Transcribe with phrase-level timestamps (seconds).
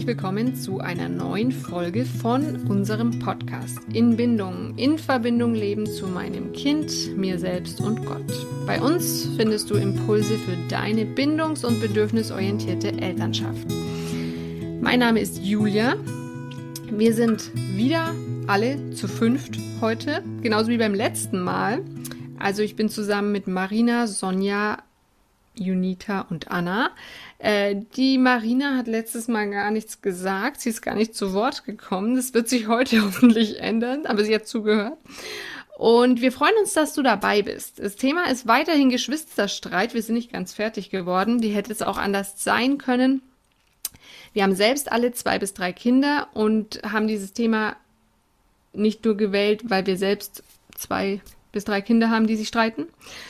[0.00, 6.06] herzlich willkommen zu einer neuen Folge von unserem Podcast In Bindung, in Verbindung leben zu
[6.06, 8.24] meinem Kind, mir selbst und Gott.
[8.66, 13.66] Bei uns findest du Impulse für deine bindungs- und bedürfnisorientierte Elternschaft.
[14.80, 15.96] Mein Name ist Julia.
[16.90, 18.14] Wir sind wieder
[18.46, 21.84] alle zu fünft heute, genauso wie beim letzten Mal.
[22.38, 24.78] Also ich bin zusammen mit Marina, Sonja,
[25.60, 26.90] Junita und Anna.
[27.38, 30.60] Äh, die Marina hat letztes Mal gar nichts gesagt.
[30.60, 32.16] Sie ist gar nicht zu Wort gekommen.
[32.16, 34.96] Das wird sich heute hoffentlich ändern, aber sie hat zugehört.
[35.76, 37.78] Und wir freuen uns, dass du dabei bist.
[37.78, 39.94] Das Thema ist weiterhin Geschwisterstreit.
[39.94, 41.40] Wir sind nicht ganz fertig geworden.
[41.40, 43.22] Die hätte es auch anders sein können.
[44.32, 47.76] Wir haben selbst alle zwei bis drei Kinder und haben dieses Thema
[48.72, 50.42] nicht nur gewählt, weil wir selbst
[50.74, 51.20] zwei
[51.52, 52.86] bis drei Kinder haben, die sich streiten,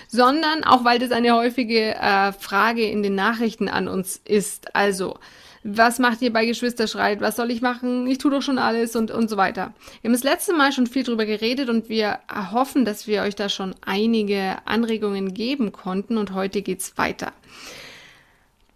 [0.08, 4.74] sondern auch, weil das eine häufige äh, Frage in den Nachrichten an uns ist.
[4.74, 5.18] Also,
[5.62, 7.20] was macht ihr bei Geschwisterstreit?
[7.20, 8.06] Was soll ich machen?
[8.06, 9.74] Ich tue doch schon alles und, und so weiter.
[10.00, 12.18] Wir haben das letzte Mal schon viel drüber geredet und wir
[12.50, 17.32] hoffen, dass wir euch da schon einige Anregungen geben konnten und heute geht's weiter.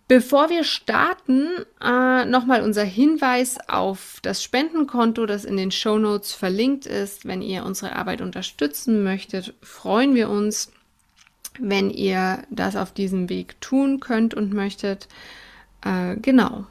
[0.06, 1.48] Bevor wir starten,
[1.82, 7.26] äh, nochmal unser Hinweis auf das Spendenkonto, das in den Show Notes verlinkt ist.
[7.26, 10.70] Wenn ihr unsere Arbeit unterstützen möchtet, freuen wir uns,
[11.58, 15.08] wenn ihr das auf diesem Weg tun könnt und möchtet.
[15.82, 16.66] Äh, genau.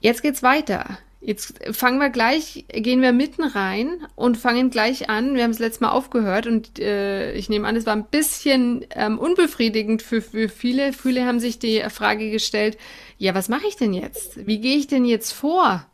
[0.00, 0.98] Jetzt geht's weiter.
[1.26, 5.34] Jetzt fangen wir gleich, gehen wir mitten rein und fangen gleich an.
[5.34, 8.86] Wir haben es letztes Mal aufgehört und äh, ich nehme an, es war ein bisschen
[8.90, 10.92] ähm, unbefriedigend für, für viele.
[10.92, 12.78] Viele haben sich die Frage gestellt,
[13.18, 14.46] ja, was mache ich denn jetzt?
[14.46, 15.84] Wie gehe ich denn jetzt vor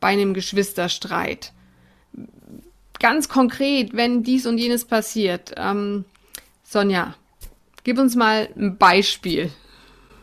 [0.00, 1.52] bei einem Geschwisterstreit?
[2.98, 5.54] Ganz konkret, wenn dies und jenes passiert.
[5.56, 6.04] Ähm,
[6.64, 7.14] Sonja,
[7.84, 9.52] gib uns mal ein Beispiel.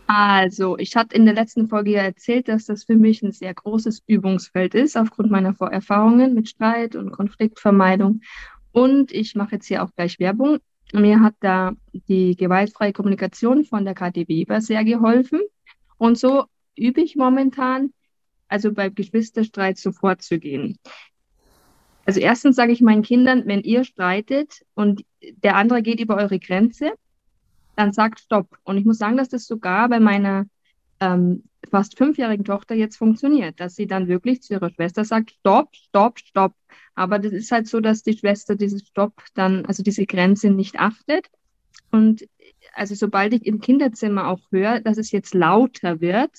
[0.09, 3.53] Also, ich hatte in der letzten Folge ja erzählt, dass das für mich ein sehr
[3.53, 8.21] großes Übungsfeld ist, aufgrund meiner Vorerfahrungen mit Streit und Konfliktvermeidung.
[8.71, 10.59] Und ich mache jetzt hier auch gleich Werbung.
[10.93, 15.41] Mir hat da die gewaltfreie Kommunikation von der KT Weber sehr geholfen.
[15.97, 16.45] Und so
[16.77, 17.91] übe ich momentan,
[18.47, 20.77] also beim Geschwisterstreit sofort zu gehen.
[22.05, 25.03] Also erstens sage ich meinen Kindern, wenn ihr streitet und
[25.43, 26.93] der andere geht über eure Grenze,
[27.77, 28.57] dann sagt Stopp.
[28.63, 30.45] Und ich muss sagen, dass das sogar bei meiner
[30.99, 35.75] ähm, fast fünfjährigen Tochter jetzt funktioniert, dass sie dann wirklich zu ihrer Schwester sagt, Stopp,
[35.75, 36.55] Stopp, Stopp.
[36.95, 40.79] Aber das ist halt so, dass die Schwester dieses Stopp dann, also diese Grenze nicht
[40.79, 41.27] achtet.
[41.91, 42.27] Und
[42.73, 46.31] also sobald ich im Kinderzimmer auch höre, dass es jetzt lauter wird,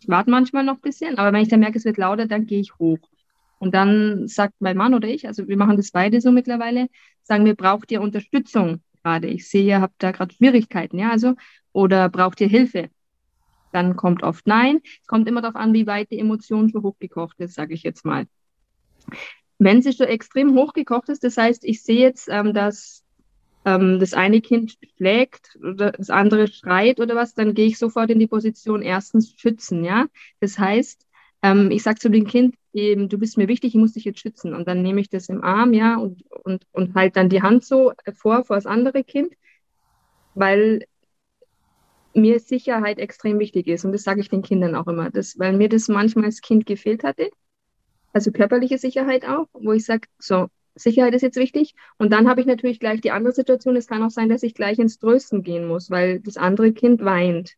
[0.00, 2.46] ich warte manchmal noch ein bisschen, aber wenn ich dann merke, es wird lauter, dann
[2.46, 3.00] gehe ich hoch.
[3.58, 6.88] Und dann sagt mein Mann oder ich, also wir machen das beide so mittlerweile,
[7.24, 8.80] sagen wir, braucht ihr Unterstützung?
[9.02, 9.28] Gerade?
[9.28, 11.34] Ich sehe, ihr habt da gerade Schwierigkeiten, ja, also,
[11.72, 12.90] oder braucht ihr Hilfe?
[13.72, 14.80] Dann kommt oft Nein.
[15.00, 18.04] Es kommt immer darauf an, wie weit die Emotion schon hochgekocht ist, sage ich jetzt
[18.04, 18.26] mal.
[19.58, 23.04] Wenn sie schon extrem hochgekocht ist, das heißt, ich sehe jetzt, ähm, dass
[23.64, 28.10] ähm, das eine Kind schlägt oder das andere schreit oder was, dann gehe ich sofort
[28.10, 30.06] in die Position erstens schützen, ja.
[30.40, 31.06] Das heißt,
[31.42, 34.20] ähm, ich sage zu dem Kind, eben, du bist mir wichtig, ich muss dich jetzt
[34.20, 34.54] schützen.
[34.54, 37.64] Und dann nehme ich das im Arm, ja, und, und, und halt dann die Hand
[37.64, 39.34] so vor, vor das andere Kind,
[40.34, 40.84] weil
[42.14, 43.84] mir Sicherheit extrem wichtig ist.
[43.84, 46.66] Und das sage ich den Kindern auch immer, das, weil mir das manchmal als Kind
[46.66, 47.30] gefehlt hatte.
[48.12, 51.74] Also körperliche Sicherheit auch, wo ich sage, so, Sicherheit ist jetzt wichtig.
[51.98, 53.76] Und dann habe ich natürlich gleich die andere Situation.
[53.76, 57.04] Es kann auch sein, dass ich gleich ins Trösten gehen muss, weil das andere Kind
[57.04, 57.54] weint.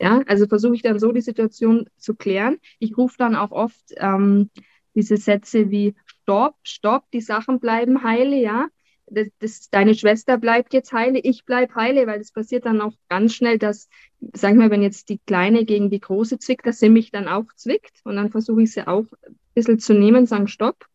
[0.00, 2.58] Ja, also versuche ich dann so die Situation zu klären.
[2.78, 4.50] Ich rufe dann auch oft ähm,
[4.94, 8.68] diese Sätze wie Stopp, Stopp, die Sachen bleiben heile, ja.
[9.12, 12.92] Das, das, deine Schwester bleibt jetzt heile, ich bleib heile, weil es passiert dann auch
[13.08, 13.88] ganz schnell, dass,
[14.32, 17.52] sag mal, wenn jetzt die Kleine gegen die Große zwickt, dass sie mich dann auch
[17.56, 20.86] zwickt und dann versuche ich sie auch ein bisschen zu nehmen, sagen Stopp.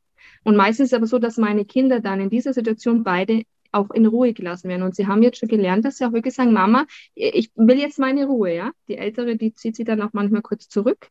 [0.43, 3.43] Und meistens ist es aber so, dass meine Kinder dann in dieser Situation beide
[3.75, 4.83] auch in Ruhe gelassen werden.
[4.83, 7.99] Und sie haben jetzt schon gelernt, dass sie auch wirklich sagen, Mama, ich will jetzt
[7.99, 8.71] meine Ruhe, ja.
[8.87, 11.09] Die Ältere, die zieht sie dann auch manchmal kurz zurück.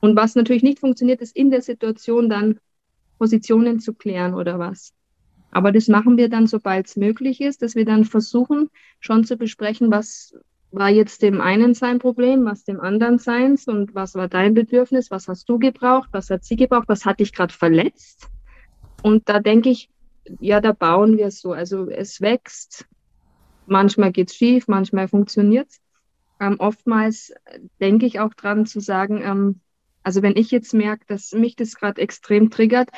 [0.00, 2.58] Und was natürlich nicht funktioniert, ist in der Situation dann
[3.18, 4.94] Positionen zu klären oder was.
[5.50, 8.70] Aber das machen wir dann, sobald es möglich ist, dass wir dann versuchen,
[9.00, 10.34] schon zu besprechen, was
[10.72, 15.10] war jetzt dem einen sein Problem, was dem anderen seins und was war dein Bedürfnis,
[15.10, 18.28] was hast du gebraucht, was hat sie gebraucht, was hat dich gerade verletzt.
[19.02, 19.90] Und da denke ich,
[20.38, 21.52] ja, da bauen wir so.
[21.52, 22.86] Also es wächst,
[23.66, 25.80] manchmal geht es schief, manchmal funktioniert es.
[26.40, 27.32] Ähm, oftmals
[27.80, 29.60] denke ich auch dran zu sagen, ähm,
[30.02, 32.88] also wenn ich jetzt merke, dass mich das gerade extrem triggert,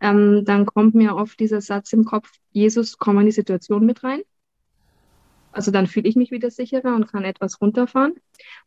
[0.00, 4.04] ähm, dann kommt mir oft dieser Satz im Kopf, Jesus, komm in die Situation mit
[4.04, 4.22] rein.
[5.52, 8.14] Also dann fühle ich mich wieder sicherer und kann etwas runterfahren.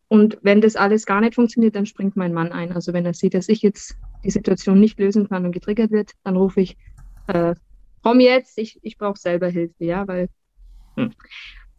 [0.07, 2.71] Und wenn das alles gar nicht funktioniert, dann springt mein Mann ein.
[2.71, 6.11] Also wenn er sieht, dass ich jetzt die Situation nicht lösen kann und getriggert wird,
[6.23, 6.77] dann rufe ich,
[7.27, 7.55] äh,
[8.05, 10.29] komm jetzt, ich, ich brauche selber Hilfe, ja, weil.
[10.95, 11.11] Hm.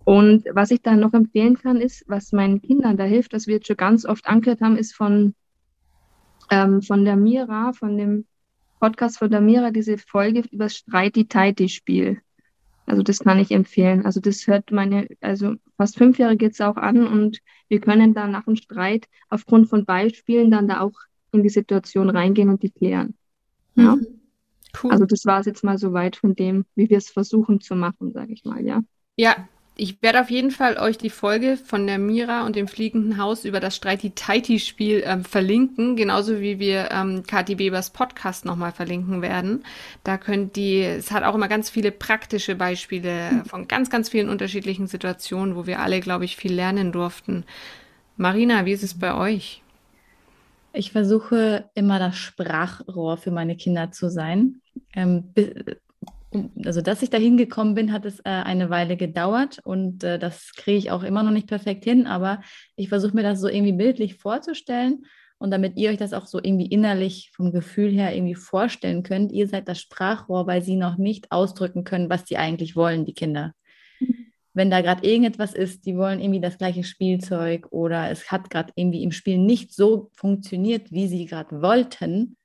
[0.04, 3.54] Und was ich dann noch empfehlen kann, ist, was meinen Kindern da hilft, was wir
[3.54, 5.34] jetzt schon ganz oft angehört haben, ist von,
[6.50, 8.24] ähm, von der Mira, von dem
[8.80, 12.20] Podcast von der Mira, diese Folge über das Streiti-Teiti-Spiel.
[12.86, 14.04] Also das kann ich empfehlen.
[14.04, 17.38] Also das hört meine, also fast Fünfjährige jetzt auch an und
[17.68, 20.94] wir können dann nach dem Streit aufgrund von Beispielen dann da auch
[21.32, 23.14] in die Situation reingehen und die klären.
[23.76, 23.96] Ja.
[23.96, 24.15] Mhm.
[24.82, 24.90] Cool.
[24.92, 27.74] Also das war es jetzt mal so weit von dem, wie wir es versuchen zu
[27.74, 28.82] machen, sage ich mal, ja.
[29.16, 29.36] Ja,
[29.78, 33.44] ich werde auf jeden Fall euch die Folge von der Mira und dem fliegenden Haus
[33.44, 39.64] über das Streiti-Taiti-Spiel ähm, verlinken, genauso wie wir ähm, Kathi Bebers Podcast nochmal verlinken werden.
[40.02, 44.30] Da könnt ihr, es hat auch immer ganz viele praktische Beispiele von ganz, ganz vielen
[44.30, 47.44] unterschiedlichen Situationen, wo wir alle, glaube ich, viel lernen durften.
[48.16, 49.62] Marina, wie ist es bei euch?
[50.76, 54.60] Ich versuche immer das Sprachrohr für meine Kinder zu sein.
[54.94, 55.32] Ähm,
[56.64, 60.52] also dass ich da hingekommen bin, hat es äh, eine Weile gedauert und äh, das
[60.54, 62.42] kriege ich auch immer noch nicht perfekt hin, aber
[62.76, 65.06] ich versuche mir das so irgendwie bildlich vorzustellen
[65.38, 69.32] und damit ihr euch das auch so irgendwie innerlich vom Gefühl her irgendwie vorstellen könnt,
[69.32, 73.14] ihr seid das Sprachrohr, weil sie noch nicht ausdrücken können, was die eigentlich wollen, die
[73.14, 73.54] Kinder.
[74.56, 78.72] Wenn da gerade irgendetwas ist, die wollen irgendwie das gleiche Spielzeug oder es hat gerade
[78.74, 82.38] irgendwie im Spiel nicht so funktioniert, wie sie gerade wollten,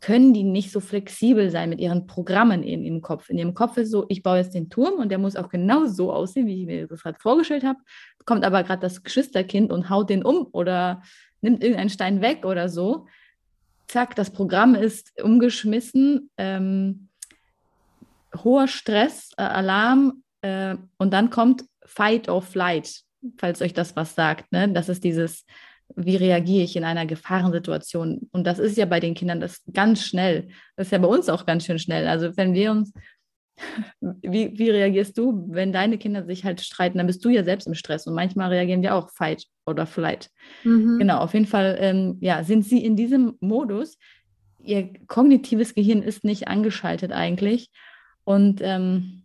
[0.00, 3.28] können die nicht so flexibel sein mit ihren Programmen in ihrem Kopf.
[3.28, 5.84] In ihrem Kopf ist so, ich baue jetzt den Turm und der muss auch genau
[5.84, 7.78] so aussehen, wie ich mir das gerade vorgestellt habe.
[8.24, 11.02] Kommt aber gerade das Geschwisterkind und haut den um oder
[11.42, 13.06] nimmt irgendeinen Stein weg oder so.
[13.88, 16.30] Zack, das Programm ist umgeschmissen.
[16.38, 17.10] Ähm,
[18.34, 23.02] hoher Stress, äh, Alarm äh, und dann kommt Fight or Flight,
[23.38, 24.52] falls euch das was sagt.
[24.52, 24.68] Ne?
[24.72, 25.44] Das ist dieses
[25.96, 28.28] wie reagiere ich in einer Gefahrensituation?
[28.32, 30.48] Und das ist ja bei den Kindern das ganz schnell.
[30.76, 32.08] Das ist ja bei uns auch ganz schön schnell.
[32.08, 32.92] Also wenn wir uns,
[34.00, 37.66] wie, wie reagierst du, wenn deine Kinder sich halt streiten, dann bist du ja selbst
[37.66, 40.30] im Stress und manchmal reagieren wir auch Fight oder Flight.
[40.64, 40.98] Mhm.
[40.98, 43.98] Genau, auf jeden Fall, ähm, ja, sind sie in diesem Modus.
[44.62, 47.70] Ihr kognitives Gehirn ist nicht angeschaltet eigentlich.
[48.24, 49.23] Und ähm,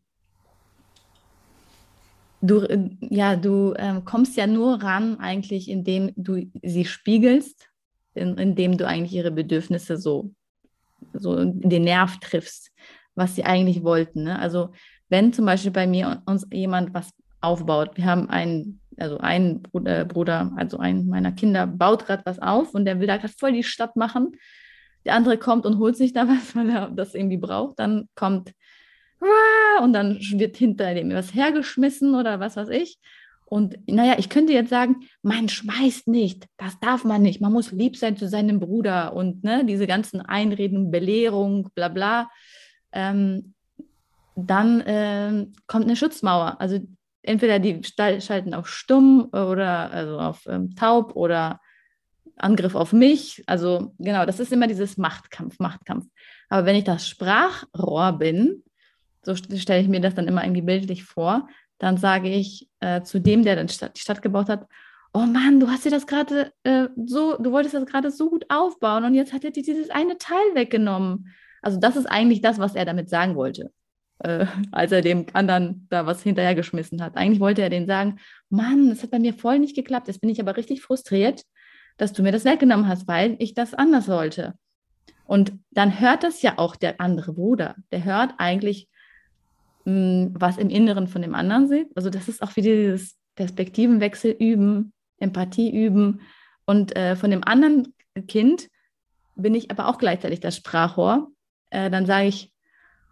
[2.41, 7.69] du, äh, ja, du ähm, kommst ja nur ran, eigentlich, indem du sie spiegelst,
[8.13, 10.31] in, indem du eigentlich ihre Bedürfnisse so,
[11.13, 12.71] so den Nerv triffst,
[13.15, 14.23] was sie eigentlich wollten.
[14.23, 14.39] Ne?
[14.39, 14.71] Also,
[15.09, 20.05] wenn zum Beispiel bei mir uns jemand was aufbaut, wir haben einen, also einen Bruder,
[20.05, 23.53] Bruder also einen meiner Kinder, baut gerade was auf und der will da gerade voll
[23.53, 24.33] die Stadt machen.
[25.05, 27.79] Der andere kommt und holt sich da was, weil er das irgendwie braucht.
[27.79, 28.51] Dann kommt
[29.81, 32.99] und dann wird hinter dem was hergeschmissen oder was weiß ich.
[33.45, 37.71] Und naja, ich könnte jetzt sagen, man schmeißt nicht, das darf man nicht, man muss
[37.71, 42.29] lieb sein zu seinem Bruder und ne, diese ganzen Einreden, Belehrung, bla bla.
[42.91, 43.55] Ähm,
[44.35, 46.61] dann äh, kommt eine Schutzmauer.
[46.61, 46.79] Also
[47.23, 51.59] entweder die schalten auf stumm oder also auf ähm, taub oder
[52.37, 53.43] Angriff auf mich.
[53.47, 56.05] Also genau, das ist immer dieses Machtkampf, Machtkampf.
[56.49, 58.63] Aber wenn ich das Sprachrohr bin,
[59.23, 61.47] so stelle ich mir das dann immer irgendwie bildlich vor,
[61.77, 64.67] dann sage ich äh, zu dem, der dann die Stadt gebaut hat,
[65.13, 68.45] oh Mann, du hast dir das gerade äh, so, du wolltest das gerade so gut
[68.49, 71.33] aufbauen und jetzt hat er dir dieses eine Teil weggenommen.
[71.61, 73.71] Also das ist eigentlich das, was er damit sagen wollte,
[74.19, 77.17] äh, als er dem anderen da was hinterhergeschmissen hat.
[77.17, 80.29] Eigentlich wollte er den sagen, Mann, das hat bei mir voll nicht geklappt, jetzt bin
[80.29, 81.43] ich aber richtig frustriert,
[81.97, 84.53] dass du mir das weggenommen hast, weil ich das anders wollte.
[85.25, 87.75] Und dann hört das ja auch der andere Bruder.
[87.91, 88.89] Der hört eigentlich,
[90.33, 91.95] was im Inneren von dem anderen sieht.
[91.95, 96.21] Also das ist auch wieder dieses Perspektivenwechsel üben, Empathie üben.
[96.65, 97.93] Und äh, von dem anderen
[98.27, 98.69] Kind
[99.35, 101.31] bin ich aber auch gleichzeitig das Sprachrohr.
[101.69, 102.53] Äh, dann sage ich,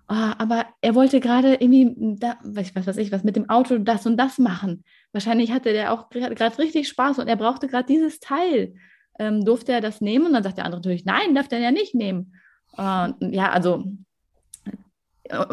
[0.09, 3.77] oh, aber er wollte gerade irgendwie, da, was, was weiß ich, was mit dem Auto
[3.77, 4.83] das und das machen.
[5.11, 8.75] Wahrscheinlich hatte der auch gerade richtig Spaß und er brauchte gerade dieses Teil.
[9.19, 10.27] Ähm, durfte er das nehmen?
[10.27, 12.35] Und dann sagt der andere natürlich, nein, darf der ja nicht nehmen.
[12.77, 13.85] Äh, ja, also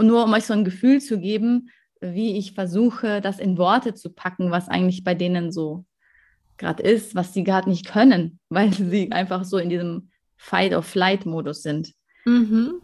[0.00, 4.10] nur um euch so ein Gefühl zu geben, wie ich versuche, das in Worte zu
[4.10, 5.84] packen, was eigentlich bei denen so
[6.58, 11.92] gerade ist, was sie gerade nicht können, weil sie einfach so in diesem Fight-or-Flight-Modus sind.
[12.24, 12.80] Mhm.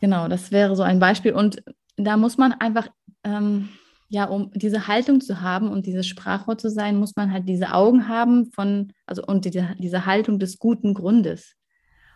[0.00, 1.32] Genau, das wäre so ein Beispiel.
[1.32, 1.62] Und
[1.96, 2.88] da muss man einfach,
[3.24, 3.68] ähm,
[4.08, 7.72] ja, um diese Haltung zu haben und dieses Sprachrohr zu sein, muss man halt diese
[7.72, 11.54] Augen haben von, also und diese, diese Haltung des guten Grundes.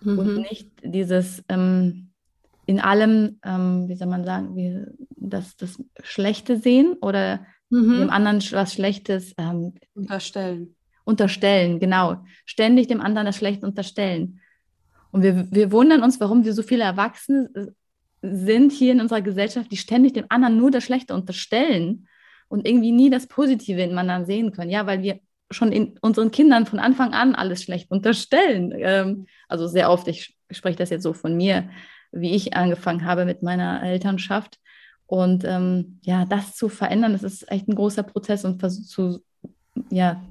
[0.01, 0.19] Mhm.
[0.19, 2.14] Und nicht dieses, ähm,
[2.67, 4.85] in allem, ähm, wie soll man sagen, wie,
[5.17, 7.99] das, das Schlechte sehen oder mhm.
[7.99, 10.75] dem anderen was Schlechtes ähm, unterstellen.
[11.05, 12.25] Unterstellen, genau.
[12.47, 14.41] Ständig dem anderen das Schlechte unterstellen.
[15.11, 17.67] Und wir, wir wundern uns, warum wir so viele Erwachsene äh,
[18.23, 22.09] sind hier in unserer Gesellschaft, die ständig dem anderen nur das Schlechte unterstellen
[22.49, 24.71] und irgendwie nie das Positive in anderen sehen können.
[24.71, 28.73] Ja, weil wir schon in unseren Kindern von Anfang an alles schlecht unterstellen.
[28.77, 31.69] Ähm, also sehr oft, ich spreche das jetzt so von mir,
[32.15, 34.59] wie ich angefangen habe mit meiner Elternschaft.
[35.07, 39.21] Und ähm, ja, das zu verändern, das ist echt ein großer Prozess und zu,
[39.91, 40.23] ja,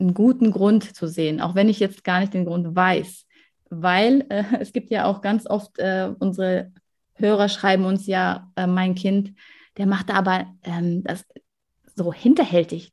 [0.00, 3.26] einen guten Grund zu sehen, auch wenn ich jetzt gar nicht den Grund weiß.
[3.70, 6.72] Weil äh, es gibt ja auch ganz oft, äh, unsere
[7.14, 9.34] Hörer schreiben uns ja, äh, mein Kind,
[9.76, 11.24] der macht aber ähm, das
[11.94, 12.92] so hinterhältig.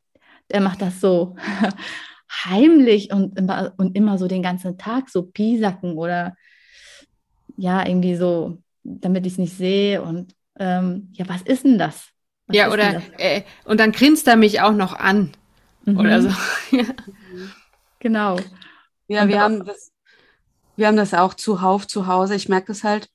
[0.52, 1.36] Der macht das so
[2.46, 6.36] heimlich und immer, und immer so den ganzen Tag so piesacken oder
[7.58, 10.02] ja, irgendwie so, damit ich es nicht sehe.
[10.02, 12.10] Und ähm, ja, was ist denn das?
[12.48, 13.04] Was ja, oder das?
[13.18, 15.32] Äh, und dann grinst er mich auch noch an.
[15.86, 15.98] Mhm.
[15.98, 16.30] Oder so.
[18.02, 18.38] Genau.
[19.08, 19.92] Ja, wir haben das,
[20.76, 22.34] wir haben das auch zuhauf zu Hause.
[22.34, 23.12] Ich merke das halt,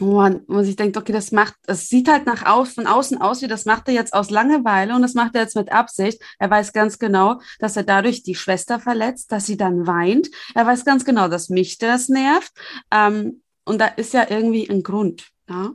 [0.00, 3.20] man, wo man sich denkt, okay, das macht, es sieht halt nach aus, von außen
[3.20, 6.20] aus, wie das macht er jetzt aus Langeweile und das macht er jetzt mit Absicht.
[6.38, 10.28] Er weiß ganz genau, dass er dadurch die Schwester verletzt, dass sie dann weint.
[10.54, 12.52] Er weiß ganz genau, dass mich das nervt.
[12.90, 15.28] Ähm, und da ist ja irgendwie ein Grund.
[15.48, 15.72] Ja?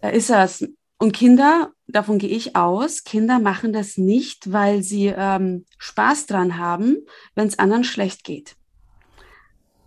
[0.00, 0.68] Da ist es.
[0.98, 6.56] Und Kinder, davon gehe ich aus, Kinder machen das nicht, weil sie ähm, Spaß dran
[6.56, 6.96] haben,
[7.34, 8.56] wenn es anderen schlecht geht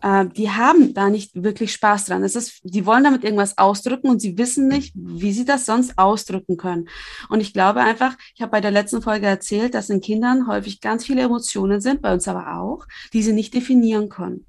[0.02, 2.24] äh, die haben da nicht wirklich Spaß dran.
[2.24, 5.98] Es ist, die wollen damit irgendwas ausdrücken und sie wissen nicht, wie sie das sonst
[5.98, 6.90] ausdrücken können.
[7.30, 10.82] Und ich glaube einfach, ich habe bei der letzten Folge erzählt, dass in Kindern häufig
[10.82, 14.46] ganz viele Emotionen sind, bei uns aber auch, die sie nicht definieren können.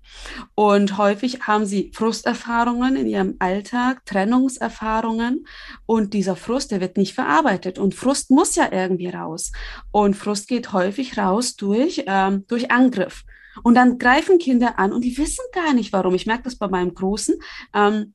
[0.54, 5.46] Und häufig haben sie Frusterfahrungen in ihrem Alltag, Trennungserfahrungen
[5.86, 7.78] und dieser Frust, der wird nicht verarbeitet.
[7.78, 9.52] Und Frust muss ja irgendwie raus.
[9.90, 13.24] Und Frust geht häufig raus durch, ähm, durch Angriff.
[13.62, 16.14] Und dann greifen Kinder an und die wissen gar nicht warum.
[16.14, 17.36] Ich merke das bei meinem Großen.
[17.74, 18.14] Ähm,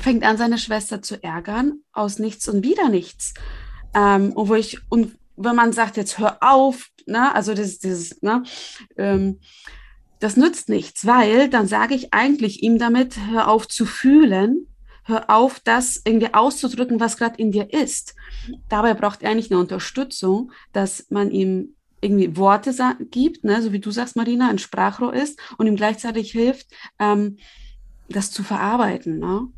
[0.00, 3.34] fängt an, seine Schwester zu ärgern aus nichts und wieder nichts.
[3.94, 8.22] Ähm, und wo ich, und wenn man sagt, jetzt hör auf, ne, also das, dieses,
[8.22, 8.42] ne,
[8.96, 9.40] ähm,
[10.20, 14.68] das nützt nichts, weil dann sage ich eigentlich ihm damit, hör auf zu fühlen,
[15.04, 18.14] hör auf, das irgendwie auszudrücken, was gerade in dir ist.
[18.68, 21.73] Dabei braucht er eigentlich eine Unterstützung, dass man ihm
[22.04, 22.72] irgendwie Worte
[23.10, 26.68] gibt, ne, so wie du sagst, Marina, ein Sprachrohr ist und ihm gleichzeitig hilft,
[26.98, 27.38] ähm,
[28.08, 29.18] das zu verarbeiten.
[29.18, 29.48] Ne?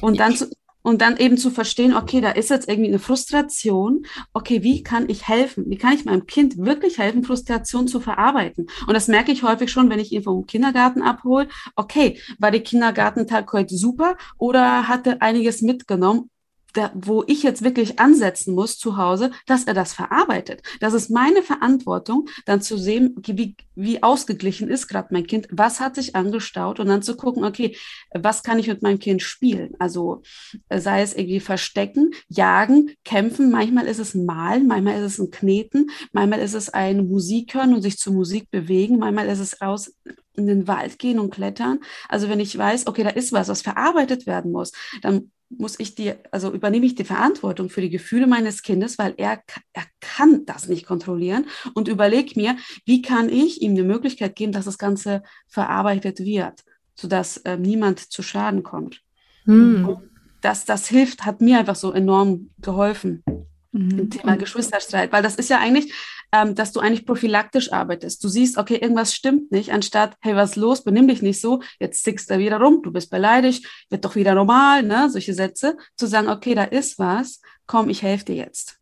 [0.00, 0.50] Und dann zu,
[0.86, 4.04] und dann eben zu verstehen, okay, da ist jetzt irgendwie eine Frustration.
[4.34, 5.64] Okay, wie kann ich helfen?
[5.68, 8.66] Wie kann ich meinem Kind wirklich helfen, Frustration zu verarbeiten?
[8.86, 11.48] Und das merke ich häufig schon, wenn ich ihn vom Kindergarten abhole.
[11.74, 16.28] Okay, war der Kindergartentag heute super oder hatte einiges mitgenommen?
[16.74, 20.62] Da, wo ich jetzt wirklich ansetzen muss zu Hause, dass er das verarbeitet.
[20.80, 25.80] Das ist meine Verantwortung, dann zu sehen, wie, wie ausgeglichen ist gerade mein Kind, was
[25.80, 27.76] hat sich angestaut und dann zu gucken, okay,
[28.12, 29.74] was kann ich mit meinem Kind spielen?
[29.78, 30.22] Also
[30.68, 35.30] äh, sei es irgendwie verstecken, jagen, kämpfen, manchmal ist es Malen, manchmal ist es ein
[35.30, 39.60] Kneten, manchmal ist es ein Musik hören und sich zur Musik bewegen, manchmal ist es
[39.60, 39.94] raus
[40.36, 41.78] in den Wald gehen und klettern.
[42.08, 45.94] Also wenn ich weiß, okay, da ist was, was verarbeitet werden muss, dann muss ich
[45.94, 49.42] die, also übernehme ich die Verantwortung für die Gefühle meines Kindes, weil er,
[49.72, 54.52] er kann das nicht kontrollieren und überlege mir, wie kann ich ihm eine Möglichkeit geben,
[54.52, 59.02] dass das Ganze verarbeitet wird, sodass äh, niemand zu Schaden kommt.
[59.44, 59.98] Hm.
[60.40, 63.24] Das, das hilft, hat mir einfach so enorm geholfen.
[63.74, 64.08] Mhm.
[64.08, 65.92] Thema Geschwisterstreit, weil das ist ja eigentlich,
[66.30, 68.22] ähm, dass du eigentlich prophylaktisch arbeitest.
[68.22, 71.60] Du siehst, okay, irgendwas stimmt nicht, anstatt, hey, was ist los, benimm dich nicht so,
[71.80, 75.76] jetzt zickst du wieder rum, du bist beleidigt, wird doch wieder normal, ne, solche Sätze,
[75.96, 78.78] zu sagen, okay, da ist was, komm, ich helfe dir jetzt.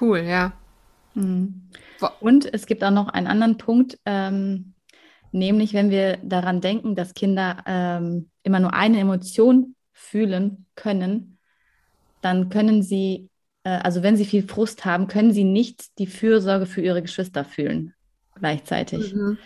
[0.00, 0.52] Cool, ja.
[1.14, 1.68] Mhm.
[2.20, 4.74] Und es gibt auch noch einen anderen Punkt, ähm,
[5.32, 11.38] nämlich wenn wir daran denken, dass Kinder ähm, immer nur eine Emotion fühlen können,
[12.20, 13.28] dann können sie
[13.70, 17.94] also wenn sie viel Frust haben, können sie nicht die Fürsorge für ihre Geschwister fühlen
[18.34, 19.14] gleichzeitig.
[19.14, 19.38] Mhm.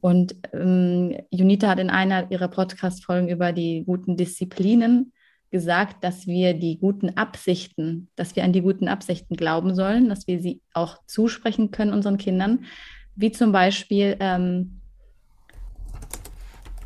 [0.00, 5.12] Und ähm, Junita hat in einer ihrer Podcast-Folgen über die guten Disziplinen
[5.50, 10.26] gesagt, dass wir die guten Absichten, dass wir an die guten Absichten glauben sollen, dass
[10.26, 12.64] wir sie auch zusprechen können unseren Kindern,
[13.14, 14.80] wie zum Beispiel ähm,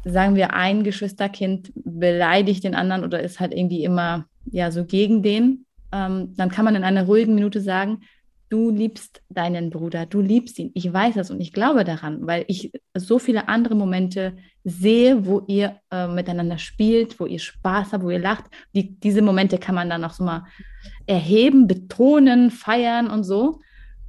[0.05, 5.23] sagen wir, ein Geschwisterkind beleidigt den anderen oder ist halt irgendwie immer ja so gegen
[5.23, 8.01] den ähm, dann kann man in einer ruhigen Minute sagen,
[8.51, 10.71] du liebst deinen Bruder, du liebst ihn.
[10.75, 15.43] Ich weiß das und ich glaube daran, weil ich so viele andere Momente sehe, wo
[15.47, 18.45] ihr äh, miteinander spielt, wo ihr Spaß habt, wo ihr lacht.
[18.75, 20.45] Die, diese Momente kann man dann auch so mal
[21.07, 23.61] erheben, betonen, feiern und so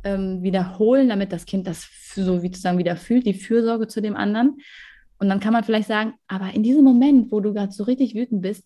[0.04, 4.16] ähm, wiederholen, damit das Kind das so wie sozusagen wieder fühlt, die Fürsorge zu dem
[4.16, 4.58] anderen.
[5.20, 8.16] Und dann kann man vielleicht sagen, aber in diesem Moment, wo du gerade so richtig
[8.16, 8.64] wütend bist,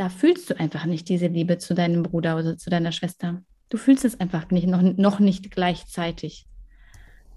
[0.00, 3.42] da fühlst du einfach nicht diese Liebe zu deinem Bruder oder zu deiner Schwester.
[3.68, 6.46] Du fühlst es einfach nicht, noch, noch nicht gleichzeitig.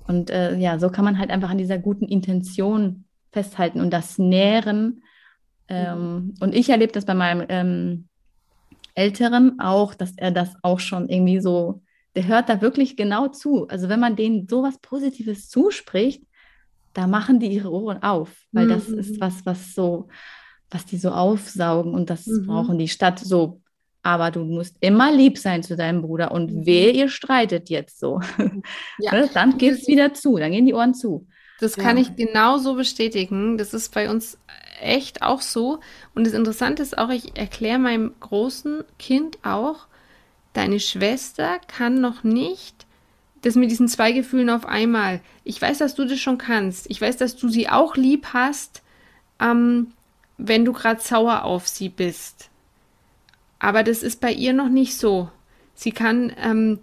[0.08, 3.04] Und äh, ja, so kann man halt einfach an dieser guten Intention
[3.34, 5.04] festhalten und das nähren.
[5.68, 8.08] Ähm, und ich erlebe das bei meinem ähm,
[8.96, 11.82] Älteren auch, dass er das auch schon irgendwie so,
[12.16, 13.68] der hört da wirklich genau zu.
[13.68, 16.24] Also wenn man denen sowas Positives zuspricht,
[16.94, 18.70] da machen die ihre Ohren auf, weil mhm.
[18.70, 20.08] das ist was, was so,
[20.74, 22.48] was die so aufsaugen und das mhm.
[22.48, 23.62] brauchen die statt so.
[24.02, 26.66] Aber du musst immer lieb sein zu deinem Bruder und mhm.
[26.66, 28.20] wehe, ihr streitet jetzt so.
[29.00, 29.12] Ja.
[29.12, 31.28] Ne, dann geht es wieder zu, dann gehen die Ohren zu.
[31.60, 32.04] Das kann ja.
[32.04, 33.58] ich genauso bestätigen.
[33.58, 34.38] Das ist bei uns
[34.82, 35.80] echt auch so.
[36.14, 39.88] Und das Interessante ist auch, ich erkläre meinem großen Kind auch,
[40.52, 42.86] deine Schwester kann noch nicht
[43.44, 45.22] das mit diesen zwei Gefühlen auf einmal.
[45.44, 46.90] Ich weiß, dass du das schon kannst.
[46.90, 48.82] Ich weiß, dass du sie auch lieb hast,
[49.40, 49.92] ähm,
[50.38, 52.50] wenn du gerade sauer auf sie bist.
[53.60, 55.30] Aber das ist bei ihr noch nicht so.
[55.74, 56.80] Sie kann, ähm,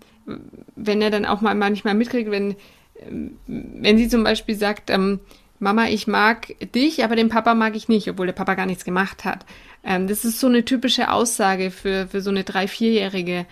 [0.76, 2.56] wenn er dann auch mal manchmal mitkriegt, wenn,
[3.00, 5.20] ähm, wenn sie zum Beispiel sagt, ähm,
[5.58, 8.84] Mama, ich mag dich, aber den Papa mag ich nicht, obwohl der Papa gar nichts
[8.84, 9.44] gemacht hat.
[9.84, 13.46] Ähm, das ist so eine typische Aussage für, für so eine drei-, vierjährige,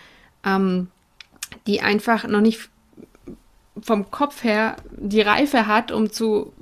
[0.44, 0.88] ähm,
[1.66, 2.70] die einfach noch nicht
[3.82, 6.52] vom Kopf her die Reife hat, um zu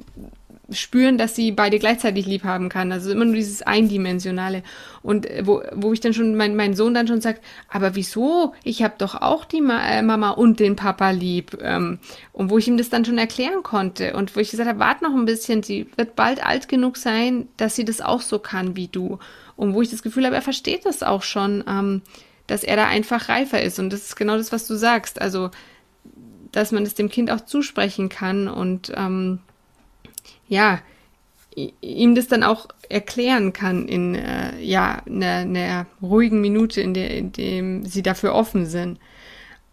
[0.70, 2.90] spüren, dass sie beide gleichzeitig lieb haben kann.
[2.90, 4.62] Also immer nur dieses Eindimensionale.
[5.02, 8.52] Und äh, wo, wo ich dann schon, mein, mein Sohn dann schon sagt, aber wieso?
[8.64, 11.58] Ich habe doch auch die Ma äh, Mama und den Papa lieb.
[11.62, 11.99] Ähm,
[12.32, 14.14] und wo ich ihm das dann schon erklären konnte.
[14.14, 17.49] Und wo ich gesagt habe, warte noch ein bisschen, sie wird bald alt genug sein,
[17.56, 19.18] dass sie das auch so kann wie du.
[19.56, 22.02] Und wo ich das Gefühl habe, er versteht das auch schon, ähm,
[22.46, 23.78] dass er da einfach reifer ist.
[23.78, 25.20] Und das ist genau das, was du sagst.
[25.20, 25.50] Also
[26.57, 29.40] dass man es dem Kind auch zusprechen kann und ähm,
[30.48, 30.80] ja,
[31.80, 37.11] ihm das dann auch erklären kann in äh, ja, einer, einer ruhigen Minute, in der
[37.11, 38.98] in dem sie dafür offen sind.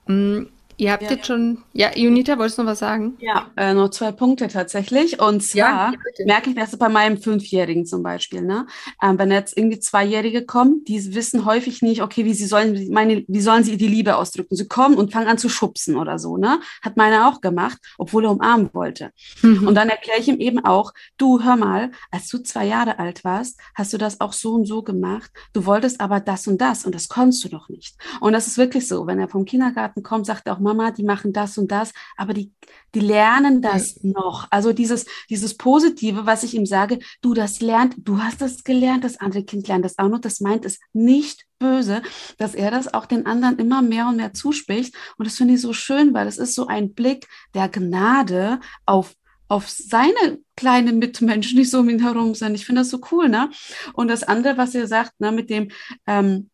[0.07, 0.43] Mm,
[0.77, 1.12] Ihr habt ja.
[1.12, 3.15] jetzt schon, ja, Junita, wolltest du noch was sagen?
[3.19, 5.21] Ja, äh, noch zwei Punkte tatsächlich.
[5.21, 8.41] Und zwar ja, merke ich das bei meinem Fünfjährigen zum Beispiel.
[8.41, 8.65] Ne?
[9.01, 13.23] Ähm, wenn jetzt irgendwie Zweijährige kommen, die wissen häufig nicht, okay, wie sie sollen, meine,
[13.27, 14.55] wie sollen sie die Liebe ausdrücken?
[14.55, 16.38] Sie kommen und fangen an zu schubsen oder so.
[16.38, 16.59] Ne?
[16.81, 19.12] Hat meiner auch gemacht, obwohl er umarmen wollte.
[19.41, 19.67] Mhm.
[19.67, 23.23] Und dann erkläre ich ihm eben auch, du, hör mal, als du zwei Jahre alt
[23.23, 25.31] warst, hast du das auch so und so gemacht.
[25.53, 27.95] Du wolltest aber das und das und das konntest du doch nicht.
[28.19, 29.05] Und das ist wirklich so.
[29.05, 32.34] Wenn er vom Kindergarten kommt, sagt er auch, Mama, die machen das und das, aber
[32.34, 32.52] die,
[32.95, 34.12] die lernen das ja.
[34.12, 34.47] noch.
[34.49, 39.04] Also dieses, dieses Positive, was ich ihm sage, du das lernt, du hast das gelernt,
[39.04, 42.02] das andere Kind lernt das auch noch, das meint es nicht böse,
[42.38, 44.95] dass er das auch den anderen immer mehr und mehr zuspricht.
[45.17, 49.13] Und das finde ich so schön, weil es ist so ein Blick der Gnade auf
[49.49, 52.56] auf seine kleinen Mitmenschen, die so um ihn herum sind.
[52.56, 53.52] Ich finde das so cool, ne?
[53.93, 55.69] Und das andere, was ihr sagt, ne, mit dem,
[56.08, 56.49] ähm,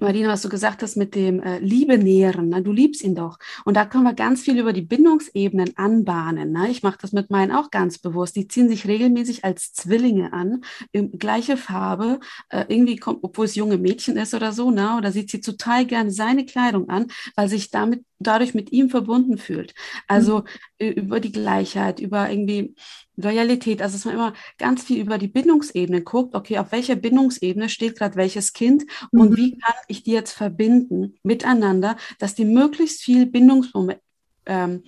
[0.00, 2.48] Marina, was du gesagt hast, mit dem äh, Liebe nähren.
[2.48, 2.62] Ne?
[2.62, 3.38] Du liebst ihn doch.
[3.64, 6.52] Und da können wir ganz viel über die Bindungsebenen anbahnen.
[6.52, 6.68] Ne?
[6.70, 8.36] Ich mache das mit meinen auch ganz bewusst.
[8.36, 12.20] Die ziehen sich regelmäßig als Zwillinge an, in gleiche Farbe.
[12.50, 14.96] Äh, irgendwie kommt, obwohl es junge Mädchen ist oder so, ne?
[14.96, 19.38] oder sieht sie total gerne seine Kleidung an, weil sich damit dadurch mit ihm verbunden
[19.38, 19.74] fühlt.
[20.06, 20.44] Also
[20.80, 20.88] mhm.
[20.88, 22.74] über die Gleichheit, über irgendwie
[23.16, 27.68] Loyalität, also dass man immer ganz viel über die Bindungsebene guckt, okay, auf welcher Bindungsebene
[27.68, 29.20] steht gerade welches Kind mhm.
[29.20, 34.00] und wie kann ich die jetzt verbinden miteinander, dass die möglichst viel Bindungsmoment,
[34.46, 34.84] ähm,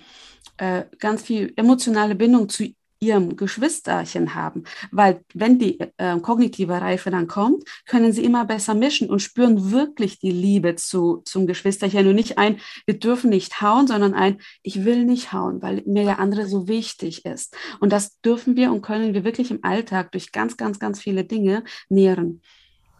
[0.57, 4.63] äh, ganz viel emotionale Bindung zu ihrem Geschwisterchen haben.
[4.91, 9.71] Weil wenn die äh, kognitive Reife dann kommt, können sie immer besser mischen und spüren
[9.71, 14.39] wirklich die Liebe zu, zum Geschwisterchen und nicht ein, wir dürfen nicht hauen, sondern ein,
[14.63, 17.55] ich will nicht hauen, weil mir der andere so wichtig ist.
[17.79, 21.23] Und das dürfen wir und können wir wirklich im Alltag durch ganz, ganz, ganz viele
[21.23, 22.41] Dinge nähren.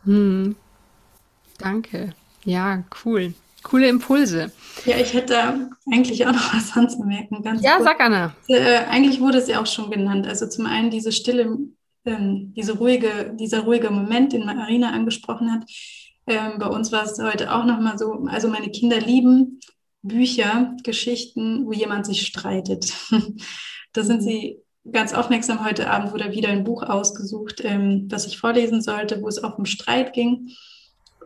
[0.06, 0.56] Hm.
[1.58, 2.14] Danke.
[2.46, 3.34] Ja, cool.
[3.64, 4.52] Coole Impulse.
[4.86, 7.44] Ja, ich hätte eigentlich auch noch was anzumerken.
[7.44, 7.86] Ganz ja, kurz.
[7.86, 8.36] sag Anna.
[8.48, 10.28] Äh, eigentlich wurde es ja auch schon genannt.
[10.28, 11.58] Also zum einen diese stille,
[12.06, 15.64] ähm, diese ruhige, dieser ruhige Moment, den Marina angesprochen hat.
[16.28, 19.60] Ähm, bei uns war es heute auch nochmal so, also meine Kinder lieben
[20.02, 22.94] Bücher, Geschichten, wo jemand sich streitet.
[23.94, 25.66] da sind sie ganz aufmerksam.
[25.66, 29.58] Heute Abend wurde wieder ein Buch ausgesucht, ähm, das ich vorlesen sollte, wo es auch
[29.58, 30.50] um Streit ging.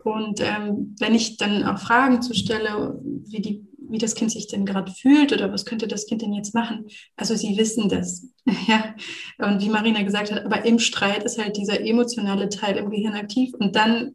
[0.04, 4.48] Und ähm, wenn ich dann auch Fragen zu stelle, wie die wie das Kind sich
[4.48, 6.86] denn gerade fühlt oder was könnte das Kind denn jetzt machen.
[7.16, 8.26] Also sie wissen das.
[8.66, 8.94] ja.
[9.38, 13.14] Und wie Marina gesagt hat, aber im Streit ist halt dieser emotionale Teil im Gehirn
[13.14, 14.14] aktiv und dann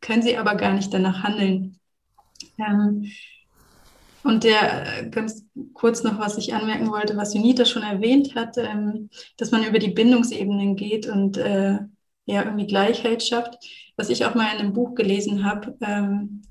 [0.00, 1.78] können sie aber gar nicht danach handeln.
[2.58, 3.10] Ähm,
[4.22, 8.58] und der, äh, ganz kurz noch, was ich anmerken wollte, was Junita schon erwähnt hat,
[8.58, 11.78] ähm, dass man über die Bindungsebenen geht und äh,
[12.24, 13.58] ja, irgendwie Gleichheit schafft.
[13.96, 16.42] Was ich auch mal in einem Buch gelesen habe, ähm,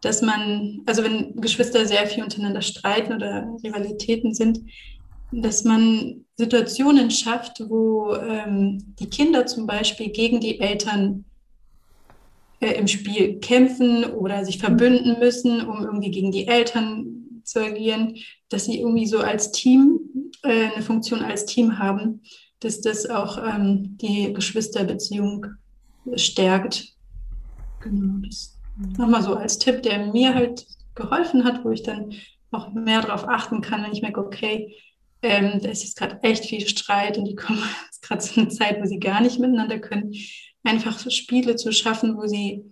[0.00, 4.60] dass man, also wenn Geschwister sehr viel untereinander streiten oder Rivalitäten sind,
[5.32, 11.24] dass man Situationen schafft, wo ähm, die Kinder zum Beispiel gegen die Eltern
[12.60, 18.16] äh, im Spiel kämpfen oder sich verbünden müssen, um irgendwie gegen die Eltern zu agieren,
[18.48, 20.00] dass sie irgendwie so als Team,
[20.42, 22.22] äh, eine Funktion als Team haben,
[22.60, 25.46] dass das auch ähm, die Geschwisterbeziehung
[26.16, 26.94] stärkt.
[27.80, 28.60] Genau, das
[28.96, 32.12] nochmal so als Tipp, der mir halt geholfen hat, wo ich dann
[32.50, 34.74] auch mehr darauf achten kann, wenn ich merke, okay,
[35.22, 37.62] ähm, da ist jetzt gerade echt viel Streit und die kommen
[38.02, 40.14] gerade zu einer Zeit, wo sie gar nicht miteinander können.
[40.62, 42.64] Einfach so Spiele zu schaffen, wo sie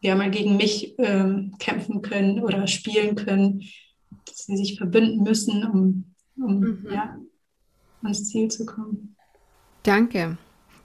[0.00, 3.62] ja mal gegen mich ähm, kämpfen können oder spielen können,
[4.26, 6.88] dass sie sich verbünden müssen, um, um mhm.
[6.92, 7.16] ja,
[8.02, 9.16] ans Ziel zu kommen.
[9.82, 10.36] Danke.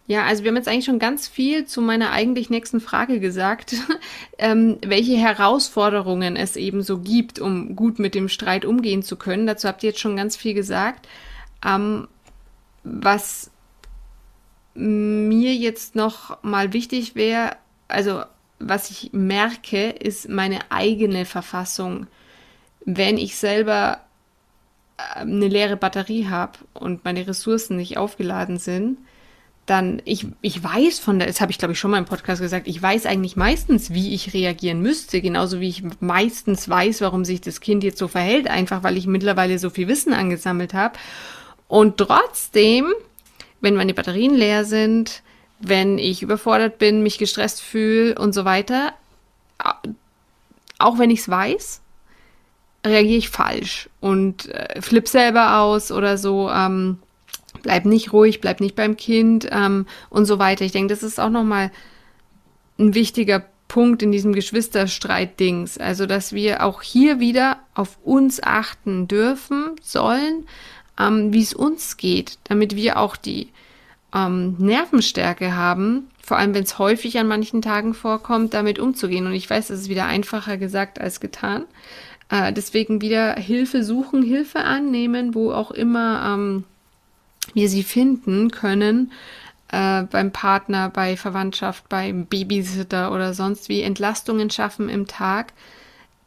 [0.10, 3.76] Ja, also wir haben jetzt eigentlich schon ganz viel zu meiner eigentlich nächsten Frage gesagt,
[4.38, 9.48] ähm, welche Herausforderungen es eben so gibt, um gut mit dem Streit umgehen zu können.
[9.48, 11.10] Dazu habt ihr jetzt schon ganz viel gesagt.
[11.66, 12.08] Ähm,
[12.84, 13.52] was
[14.74, 17.58] mir jetzt noch mal wichtig wäre,
[17.90, 18.24] also
[18.60, 22.08] was ich merke, ist meine eigene Verfassung.
[22.86, 24.00] Wenn ich selber
[25.18, 29.00] ähm, eine leere Batterie habe und meine Ressourcen nicht aufgeladen sind,
[29.68, 32.42] dann, ich, ich weiß von der, das habe ich glaube ich schon mal im Podcast
[32.42, 37.26] gesagt, ich weiß eigentlich meistens, wie ich reagieren müsste, genauso wie ich meistens weiß, warum
[37.26, 40.98] sich das Kind jetzt so verhält, einfach weil ich mittlerweile so viel Wissen angesammelt habe.
[41.68, 42.94] Und trotzdem,
[43.60, 45.22] wenn meine Batterien leer sind,
[45.60, 48.94] wenn ich überfordert bin, mich gestresst fühle und so weiter,
[50.80, 51.82] auch wenn ich es weiß,
[52.86, 56.50] reagiere ich falsch und äh, flipp selber aus oder so.
[56.50, 57.00] Ähm,
[57.68, 60.64] bleib nicht ruhig, bleib nicht beim Kind ähm, und so weiter.
[60.64, 61.70] Ich denke, das ist auch nochmal
[62.80, 65.78] ein wichtiger Punkt in diesem Geschwisterstreit-Dings.
[65.78, 70.46] Also, dass wir auch hier wieder auf uns achten dürfen, sollen,
[70.98, 73.50] ähm, wie es uns geht, damit wir auch die
[74.16, 79.28] ähm, Nervenstärke haben, vor allem wenn es häufig an manchen Tagen vorkommt, damit umzugehen.
[79.28, 81.66] Und ich weiß, das ist wieder einfacher gesagt als getan.
[82.30, 86.64] Äh, deswegen wieder Hilfe suchen, Hilfe annehmen, wo auch immer ähm,
[87.56, 89.12] wir sie finden können,
[89.70, 95.54] äh, beim Partner, bei Verwandtschaft, beim Babysitter oder sonst wie Entlastungen schaffen im Tag,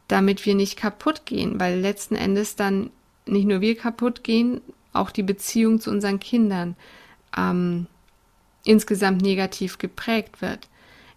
[0.07, 2.91] damit wir nicht kaputt gehen, weil letzten Endes dann
[3.25, 4.61] nicht nur wir kaputt gehen,
[4.93, 6.75] auch die Beziehung zu unseren Kindern
[7.37, 7.87] ähm,
[8.65, 10.67] insgesamt negativ geprägt wird.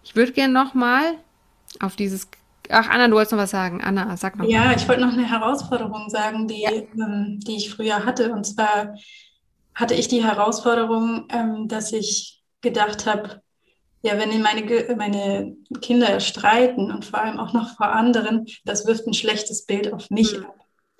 [0.03, 1.15] Ich würde gerne nochmal
[1.79, 2.27] auf dieses
[2.69, 3.81] Ach, Anna, du wolltest noch was sagen.
[3.83, 4.47] Anna, sag noch.
[4.47, 4.75] Ja, mal.
[4.75, 6.71] ich wollte noch eine Herausforderung sagen, die, ja.
[6.71, 8.31] ähm, die ich früher hatte.
[8.31, 8.95] Und zwar
[9.75, 13.41] hatte ich die Herausforderung, ähm, dass ich gedacht habe,
[14.01, 19.07] ja, wenn meine, meine Kinder streiten und vor allem auch noch vor anderen, das wirft
[19.07, 20.45] ein schlechtes Bild auf mich mhm.
[20.45, 20.55] ab.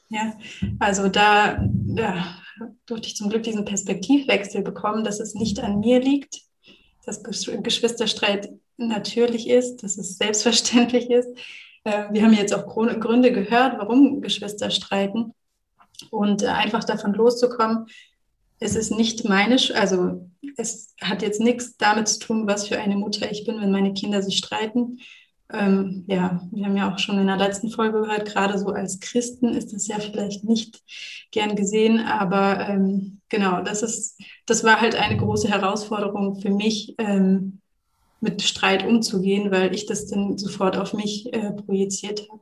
[0.10, 0.34] Ja,
[0.80, 2.36] also da ja,
[2.86, 6.42] durfte ich zum Glück diesen Perspektivwechsel bekommen, dass es nicht an mir liegt,
[7.06, 11.30] dass Geschwisterstreit natürlich ist, dass es selbstverständlich ist.
[11.84, 15.34] Äh, wir haben jetzt auch Gründe gehört, warum Geschwister streiten.
[16.12, 17.88] Und äh, einfach davon loszukommen,
[18.60, 22.96] es ist nicht meine, also es hat jetzt nichts damit zu tun, was für eine
[22.96, 25.00] Mutter ich bin, wenn meine Kinder sich streiten.
[25.52, 29.00] Ähm, ja, wir haben ja auch schon in der letzten Folge gehört, gerade so als
[29.00, 30.82] Christen ist das ja vielleicht nicht
[31.32, 36.96] gern gesehen, aber ähm, genau, das ist, das war halt eine große Herausforderung für mich,
[36.98, 37.60] ähm,
[38.22, 42.41] mit Streit umzugehen, weil ich das dann sofort auf mich äh, projiziert habe.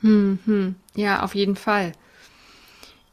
[0.00, 0.74] Hm, hm.
[0.94, 1.92] Ja, auf jeden Fall.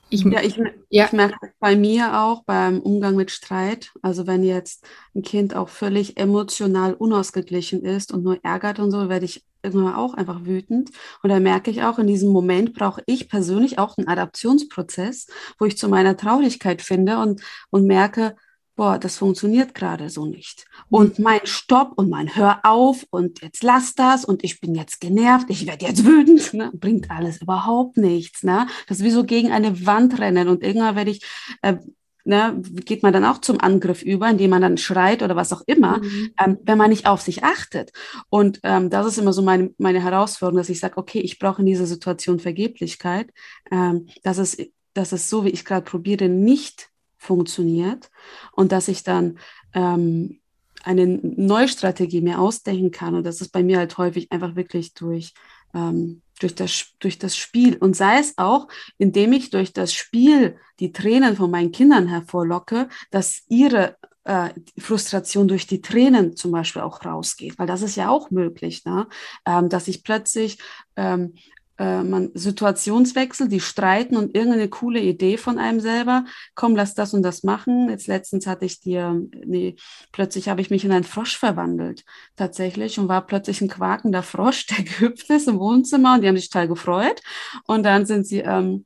[0.10, 0.58] Ich, ja, ich,
[0.90, 1.06] ja.
[1.06, 4.84] ich merke bei mir auch beim Umgang mit Streit, also wenn jetzt
[5.16, 9.94] ein Kind auch völlig emotional unausgeglichen ist und nur ärgert und so, werde ich irgendwann
[9.94, 10.90] auch einfach wütend.
[11.22, 15.28] Und da merke ich auch, in diesem Moment brauche ich persönlich auch einen Adaptionsprozess,
[15.60, 18.36] wo ich zu meiner Traurigkeit finde und, und merke,
[18.80, 20.66] boah, das funktioniert gerade so nicht.
[20.90, 21.26] Und mhm.
[21.26, 25.48] mein Stopp und mein Hör auf und jetzt lass das und ich bin jetzt genervt,
[25.50, 26.72] ich werde jetzt wütend, ne?
[26.74, 28.42] bringt alles überhaupt nichts.
[28.42, 28.68] Ne?
[28.88, 31.26] Das ist wie so gegen eine Wand rennen und irgendwann werde ich,
[31.62, 31.76] äh,
[32.24, 35.64] ne, geht man dann auch zum Angriff über, indem man dann schreit oder was auch
[35.66, 36.32] immer, mhm.
[36.42, 37.92] ähm, wenn man nicht auf sich achtet.
[38.30, 41.60] Und ähm, das ist immer so meine, meine Herausforderung, dass ich sage, okay, ich brauche
[41.60, 43.30] in dieser Situation Vergeblichkeit,
[43.72, 44.58] ähm, dass, es,
[44.94, 46.89] dass es so, wie ich gerade probiere, nicht
[47.20, 48.10] funktioniert
[48.54, 49.38] und dass ich dann
[49.74, 50.40] ähm,
[50.84, 53.14] eine neue Strategie mir ausdenken kann.
[53.14, 55.34] Und das ist bei mir halt häufig einfach wirklich durch
[55.74, 60.58] ähm, durch das, durch das Spiel und sei es auch, indem ich durch das Spiel
[60.80, 66.82] die Tränen von meinen Kindern hervorlocke, dass ihre äh, Frustration durch die Tränen zum Beispiel
[66.82, 69.08] auch rausgeht, weil das ist ja auch möglich, ne?
[69.46, 70.60] Ähm, dass ich plötzlich
[70.96, 71.34] ähm,
[71.80, 77.14] äh, man Situationswechsel, die streiten und irgendeine coole Idee von einem selber, komm, lass das
[77.14, 77.90] und das machen.
[77.90, 79.78] Jetzt letztens hatte ich dir, nee,
[80.12, 82.04] plötzlich habe ich mich in einen Frosch verwandelt,
[82.36, 86.36] tatsächlich, und war plötzlich ein quakender Frosch, der gehüpft ist im Wohnzimmer und die haben
[86.36, 87.22] sich total gefreut.
[87.66, 88.86] Und dann sind sie, ähm,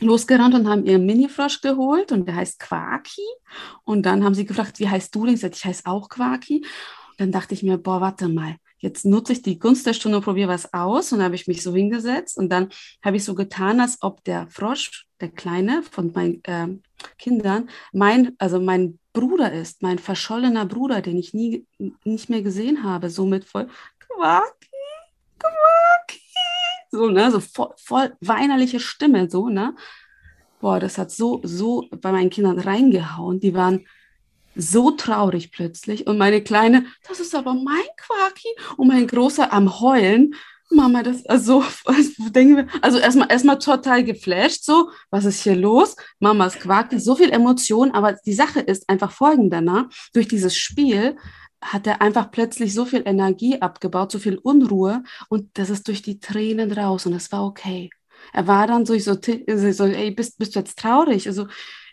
[0.00, 3.22] losgerannt und haben ihren Mini-Frosch geholt und der heißt Quaki.
[3.84, 5.34] Und dann haben sie gefragt, wie heißt du denn?
[5.34, 6.58] Ich sagte, ich heiße auch Quaki.
[7.10, 8.56] Und dann dachte ich mir, boah, warte mal,
[8.86, 11.12] jetzt nutze ich die Gunst der Stunde und probiere was aus.
[11.12, 12.70] Und habe ich mich so hingesetzt und dann
[13.04, 16.68] habe ich so getan, als ob der Frosch, der Kleine von meinen äh,
[17.18, 21.66] Kindern, mein, also mein Bruder ist, mein verschollener Bruder, den ich nie
[22.04, 23.68] nicht mehr gesehen habe, somit voll
[23.98, 24.44] Quaki,
[25.38, 26.20] Quaki,
[26.90, 29.74] so, ne, so voll, voll weinerliche Stimme, so, ne.
[30.60, 33.40] Boah, das hat so, so bei meinen Kindern reingehauen.
[33.40, 33.86] Die waren
[34.56, 36.06] so traurig plötzlich.
[36.06, 38.48] Und meine Kleine, das ist aber mein Quaki.
[38.76, 40.34] Und mein Großer am Heulen.
[40.70, 41.62] Mama, das, also,
[42.30, 45.94] denken wir, also erstmal, erstmal total geflasht, so, was ist hier los?
[46.18, 49.88] Mamas Quaki, so viel Emotion, aber die Sache ist einfach folgender, ne?
[50.12, 51.16] Durch dieses Spiel
[51.60, 56.02] hat er einfach plötzlich so viel Energie abgebaut, so viel Unruhe und das ist durch
[56.02, 57.90] die Tränen raus und es war okay.
[58.32, 61.28] Er war dann so, so, so ey, bist, bist du jetzt traurig?
[61.28, 61.46] Also,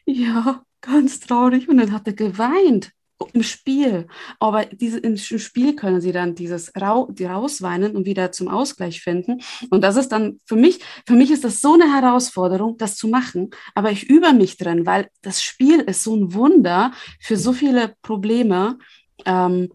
[0.05, 1.67] ja, ganz traurig.
[1.67, 2.91] Und dann hat er geweint
[3.31, 4.07] im Spiel.
[4.39, 9.01] Aber diese, im Spiel können sie dann dieses Rau, die rausweinen und wieder zum Ausgleich
[9.01, 9.41] finden.
[9.69, 13.07] Und das ist dann für mich, für mich ist das so eine Herausforderung, das zu
[13.07, 13.51] machen.
[13.75, 17.95] Aber ich übe mich drin, weil das Spiel ist so ein Wunder für so viele
[18.01, 18.77] Probleme.
[19.25, 19.69] Ähm,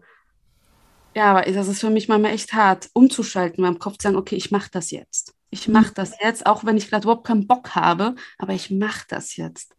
[1.15, 4.35] ja, aber das ist für mich manchmal echt hart, umzuschalten, meinem Kopf zu sagen, okay,
[4.35, 5.33] ich mache das jetzt.
[5.49, 9.05] Ich mache das jetzt, auch wenn ich gerade überhaupt keinen Bock habe, aber ich mache
[9.09, 9.75] das jetzt.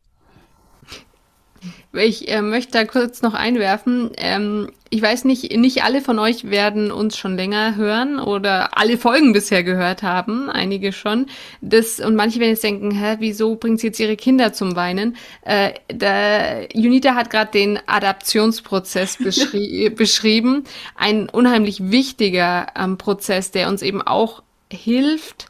[1.93, 4.11] Ich äh, möchte da kurz noch einwerfen.
[4.17, 8.97] Ähm, ich weiß nicht, nicht alle von euch werden uns schon länger hören oder alle
[8.97, 11.27] Folgen bisher gehört haben, einige schon.
[11.61, 15.17] Das, und manche werden jetzt denken, hä, wieso bringt sie jetzt ihre Kinder zum Weinen?
[15.43, 20.65] Äh, der, Junita hat gerade den Adaptionsprozess beschri beschrieben.
[20.97, 24.43] Ein unheimlich wichtiger ähm, Prozess, der uns eben auch
[24.73, 25.47] hilft,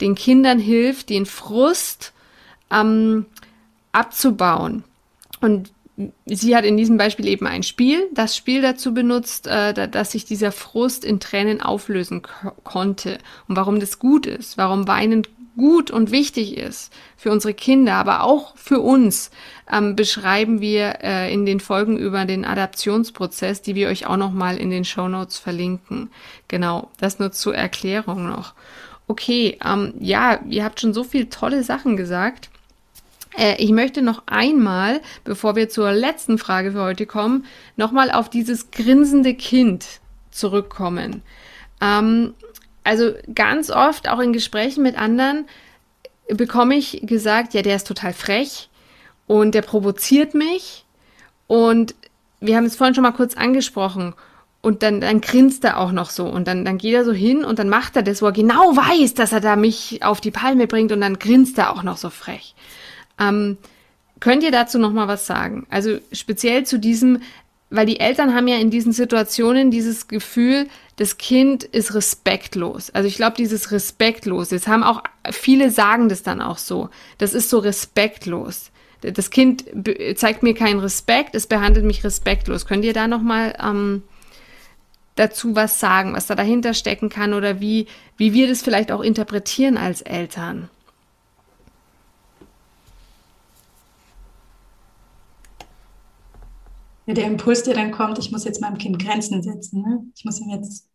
[0.00, 2.12] den Kindern hilft, den Frust
[2.72, 3.26] ähm,
[3.92, 4.84] abzubauen.
[5.40, 5.72] Und
[6.26, 10.24] sie hat in diesem Beispiel eben ein Spiel, das Spiel dazu benutzt, äh, dass sich
[10.24, 12.22] dieser Frust in Tränen auflösen
[12.64, 13.18] konnte.
[13.48, 15.26] Und warum das gut ist, warum Weinen
[15.56, 19.30] gut und wichtig ist für unsere Kinder, aber auch für uns,
[19.70, 24.56] ähm, beschreiben wir äh, in den Folgen über den Adaptionsprozess, die wir euch auch nochmal
[24.56, 26.10] in den Show Notes verlinken.
[26.48, 28.54] Genau, das nur zur Erklärung noch.
[29.06, 32.48] Okay, ähm, ja, ihr habt schon so viele tolle Sachen gesagt.
[33.36, 37.44] Äh, ich möchte noch einmal, bevor wir zur letzten Frage für heute kommen,
[37.76, 39.86] nochmal auf dieses grinsende Kind
[40.30, 41.22] zurückkommen.
[41.80, 42.34] Ähm,
[42.84, 45.46] also ganz oft, auch in Gesprächen mit anderen,
[46.28, 48.68] bekomme ich gesagt, ja, der ist total frech
[49.26, 50.84] und der provoziert mich.
[51.46, 51.94] Und
[52.40, 54.14] wir haben es vorhin schon mal kurz angesprochen.
[54.62, 56.26] Und dann, dann grinst er auch noch so.
[56.26, 58.76] Und dann, dann geht er so hin und dann macht er das, wo er genau
[58.76, 60.92] weiß, dass er da mich auf die Palme bringt.
[60.92, 62.54] Und dann grinst er auch noch so frech.
[63.20, 63.58] Ähm,
[64.18, 65.66] könnt ihr dazu noch mal was sagen?
[65.70, 67.22] Also speziell zu diesem,
[67.70, 72.90] weil die Eltern haben ja in diesen Situationen dieses Gefühl, das Kind ist respektlos.
[72.90, 76.90] Also ich glaube, dieses respektlos, jetzt haben auch viele sagen das dann auch so.
[77.18, 78.70] Das ist so respektlos.
[79.00, 79.64] Das Kind
[80.16, 82.66] zeigt mir keinen Respekt, es behandelt mich respektlos.
[82.66, 84.02] Könnt ihr da noch mal ähm,
[85.14, 87.86] dazu was sagen, was da dahinter stecken kann oder wie,
[88.18, 90.68] wie wir das vielleicht auch interpretieren als Eltern?
[97.06, 99.82] Der Impuls, der dann kommt, ich muss jetzt meinem Kind Grenzen setzen.
[99.82, 100.04] Ne?
[100.16, 100.86] Ich muss ihm jetzt.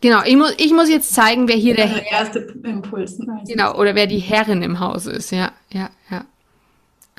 [0.00, 3.18] Genau, ich muss, ich muss jetzt zeigen, wer hier der, der erste Impuls.
[3.18, 3.42] Ne?
[3.46, 5.30] Genau, oder wer die Herrin im Haus ist.
[5.30, 6.24] Ja, ja, ja.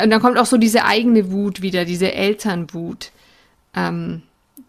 [0.02, 3.12] Und dann kommt auch so diese eigene Wut wieder, diese Elternwut.
[3.76, 4.22] Ähm,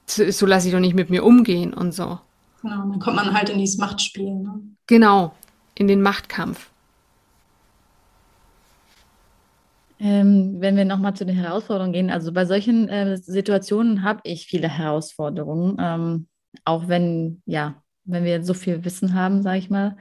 [0.07, 2.19] so lasse ich doch nicht mit mir umgehen und so.
[2.63, 4.35] Genau, dann kommt man halt in dieses Machtspiel.
[4.35, 4.61] Ne?
[4.87, 5.35] Genau,
[5.75, 6.71] in den Machtkampf.
[10.01, 14.47] Ähm, wenn wir nochmal zu den Herausforderungen gehen, also bei solchen äh, Situationen habe ich
[14.47, 16.29] viele Herausforderungen, ähm,
[16.65, 19.97] auch wenn, ja, wenn wir so viel Wissen haben, sage ich mal,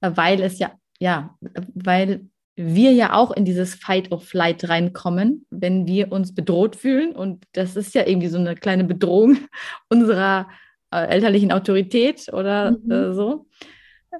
[0.00, 1.36] äh, weil es ja, ja,
[1.74, 7.12] weil wir ja auch in dieses Fight of Flight reinkommen, wenn wir uns bedroht fühlen.
[7.12, 9.38] Und das ist ja irgendwie so eine kleine Bedrohung
[9.88, 10.48] unserer
[10.92, 12.90] äh, elterlichen Autorität oder mhm.
[12.90, 13.46] äh, so.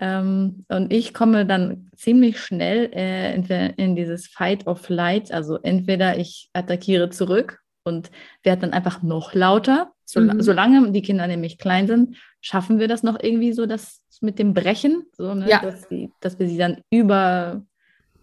[0.00, 3.44] Ähm, und ich komme dann ziemlich schnell äh, in,
[3.76, 5.32] in dieses Fight of Flight.
[5.32, 8.10] Also entweder ich attackiere zurück und
[8.42, 9.92] werde dann einfach noch lauter.
[10.04, 10.40] So, mhm.
[10.40, 14.52] Solange die Kinder nämlich klein sind, schaffen wir das noch irgendwie so, das mit dem
[14.52, 15.48] Brechen, so, ne?
[15.48, 15.60] ja.
[15.60, 17.62] dass, die, dass wir sie dann über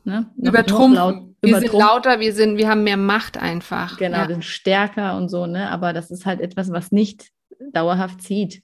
[0.04, 0.30] ne?
[0.38, 0.96] übertrumpfen.
[0.96, 1.72] Laut, wir übertrumpfen.
[1.72, 3.98] sind lauter, wir sind, wir haben mehr Macht einfach.
[3.98, 4.28] Genau, ja.
[4.28, 5.70] sind stärker und so, ne?
[5.70, 7.30] Aber das ist halt etwas, was nicht
[7.74, 8.64] dauerhaft zieht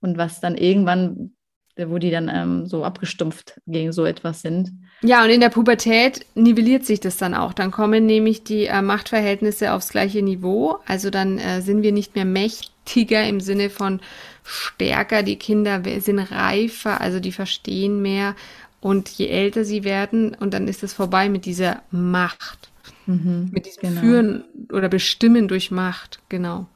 [0.00, 1.34] und was dann irgendwann
[1.76, 4.72] wo die dann ähm, so abgestumpft gegen so etwas sind.
[5.02, 7.52] Ja, und in der Pubertät nivelliert sich das dann auch.
[7.52, 10.78] Dann kommen nämlich die äh, Machtverhältnisse aufs gleiche Niveau.
[10.86, 14.00] Also dann äh, sind wir nicht mehr mächtiger im Sinne von
[14.44, 15.22] stärker.
[15.22, 18.36] Die Kinder sind reifer, also die verstehen mehr.
[18.80, 22.70] Und je älter sie werden, und dann ist es vorbei mit dieser Macht.
[23.06, 24.00] Mhm, mit diesem genau.
[24.00, 26.68] Führen oder Bestimmen durch Macht, genau.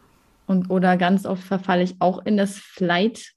[0.47, 3.33] Und oder ganz oft verfalle ich auch in das Flight,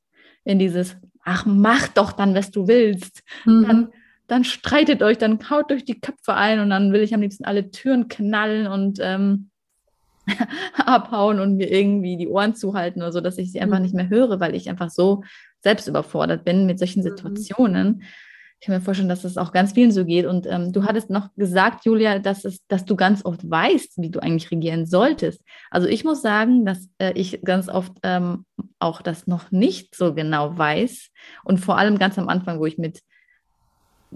[0.45, 3.23] in dieses ach, mach doch dann, was du willst.
[3.45, 3.67] Mhm.
[3.67, 3.87] Dann,
[4.27, 7.45] dann streitet euch, dann haut euch die Köpfe ein und dann will ich am liebsten
[7.45, 9.49] alle Türen knallen und ähm,
[10.77, 13.83] abhauen und mir irgendwie die Ohren zuhalten oder so, dass ich sie einfach mhm.
[13.83, 15.23] nicht mehr höre, weil ich einfach so
[15.61, 17.09] selbst überfordert bin mit solchen mhm.
[17.09, 18.03] Situationen.
[18.61, 20.27] Ich kann mir vorstellen, dass es auch ganz vielen so geht.
[20.27, 24.11] Und ähm, du hattest noch gesagt, Julia, dass, es, dass du ganz oft weißt, wie
[24.11, 25.41] du eigentlich regieren solltest.
[25.71, 28.45] Also ich muss sagen, dass äh, ich ganz oft ähm,
[28.77, 31.09] auch das noch nicht so genau weiß.
[31.43, 33.01] Und vor allem ganz am Anfang, wo ich mit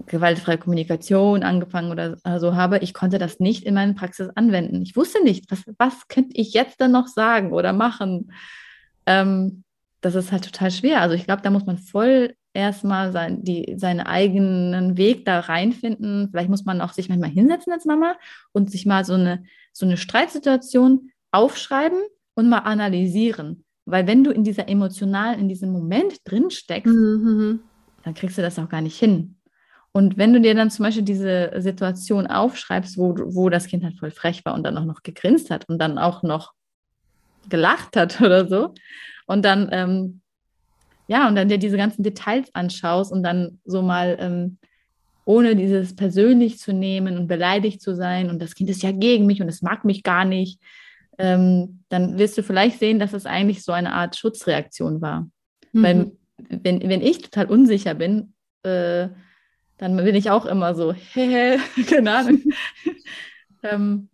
[0.06, 4.82] gewaltfreier Kommunikation angefangen oder so habe, ich konnte das nicht in meiner Praxis anwenden.
[4.82, 8.30] Ich wusste nicht, was, was könnte ich jetzt dann noch sagen oder machen.
[9.06, 9.64] Ähm,
[10.02, 11.00] das ist halt total schwer.
[11.00, 16.28] Also ich glaube, da muss man voll erstmal sein, die, seinen eigenen Weg da reinfinden.
[16.30, 18.16] Vielleicht muss man auch sich manchmal hinsetzen als Mama
[18.52, 22.00] und sich mal so eine, so eine Streitsituation aufschreiben
[22.34, 23.64] und mal analysieren.
[23.84, 27.60] Weil wenn du in dieser emotionalen, in diesem Moment drin steckst, mhm, mhm.
[28.02, 29.36] dann kriegst du das auch gar nicht hin.
[29.92, 33.98] Und wenn du dir dann zum Beispiel diese Situation aufschreibst, wo, wo das Kind halt
[33.98, 36.52] voll frech war und dann auch noch gegrinst hat und dann auch noch
[37.48, 38.74] gelacht hat oder so,
[39.26, 40.20] und dann ähm,
[41.08, 44.58] ja, und dann dir diese ganzen Details anschaust und dann so mal ähm,
[45.24, 49.26] ohne dieses persönlich zu nehmen und beleidigt zu sein und das Kind ist ja gegen
[49.26, 50.60] mich und es mag mich gar nicht,
[51.18, 55.28] ähm, dann wirst du vielleicht sehen, dass es eigentlich so eine Art Schutzreaktion war.
[55.72, 55.82] Mhm.
[55.82, 56.12] Weil
[56.48, 59.08] wenn, wenn ich total unsicher bin, äh,
[59.78, 62.42] dann bin ich auch immer so, hehe, keine Ahnung.
[63.62, 64.08] ähm,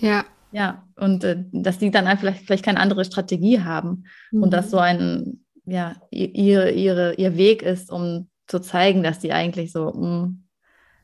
[0.00, 0.24] ja.
[0.54, 4.42] Ja, und äh, dass die dann vielleicht, vielleicht keine andere Strategie haben mhm.
[4.42, 9.32] und dass so ein ja, ihr, ihre, ihr Weg ist, um zu zeigen, dass die
[9.32, 10.34] eigentlich so mh,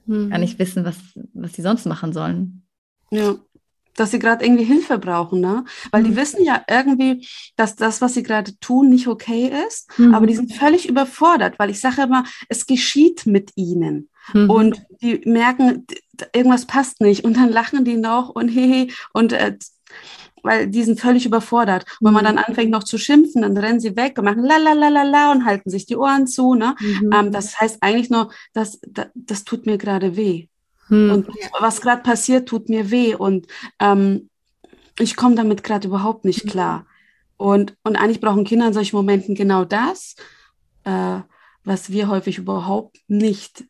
[0.07, 0.31] mhm.
[0.31, 0.97] gar nicht wissen, was,
[1.33, 2.63] was sie sonst machen sollen.
[3.11, 3.37] Ja,
[3.99, 5.65] dass sie gerade irgendwie Hilfe brauchen, ne?
[5.91, 6.07] Weil mhm.
[6.07, 10.15] die wissen ja irgendwie, dass das, was sie gerade tun, nicht okay ist, mhm.
[10.15, 14.09] aber die sind völlig überfordert, weil ich sage immer, es geschieht mit ihnen.
[14.33, 14.51] Mhm.
[14.51, 15.87] Und die merken,
[16.33, 19.57] irgendwas passt nicht und dann lachen die noch und hehe und äh,
[20.49, 21.85] weil die sind völlig überfordert.
[22.01, 22.45] Und wenn man dann mhm.
[22.47, 25.31] anfängt noch zu schimpfen, dann rennen sie weg und machen la la la la la
[25.31, 26.55] und halten sich die Ohren zu.
[26.55, 26.75] Ne?
[26.81, 27.13] Mhm.
[27.13, 30.49] Ähm, das heißt eigentlich nur, dass das, das tut mir gerade weh.
[30.89, 31.13] Mhm.
[31.13, 31.29] Und
[31.61, 33.15] was gerade passiert, tut mir weh.
[33.15, 33.47] Und
[33.79, 34.31] ähm,
[34.99, 36.49] ich komme damit gerade überhaupt nicht mhm.
[36.49, 36.87] klar.
[37.37, 40.17] Und, und eigentlich brauchen Kinder in solchen Momenten genau das,
[40.85, 41.19] äh,
[41.63, 43.65] was wir häufig überhaupt nicht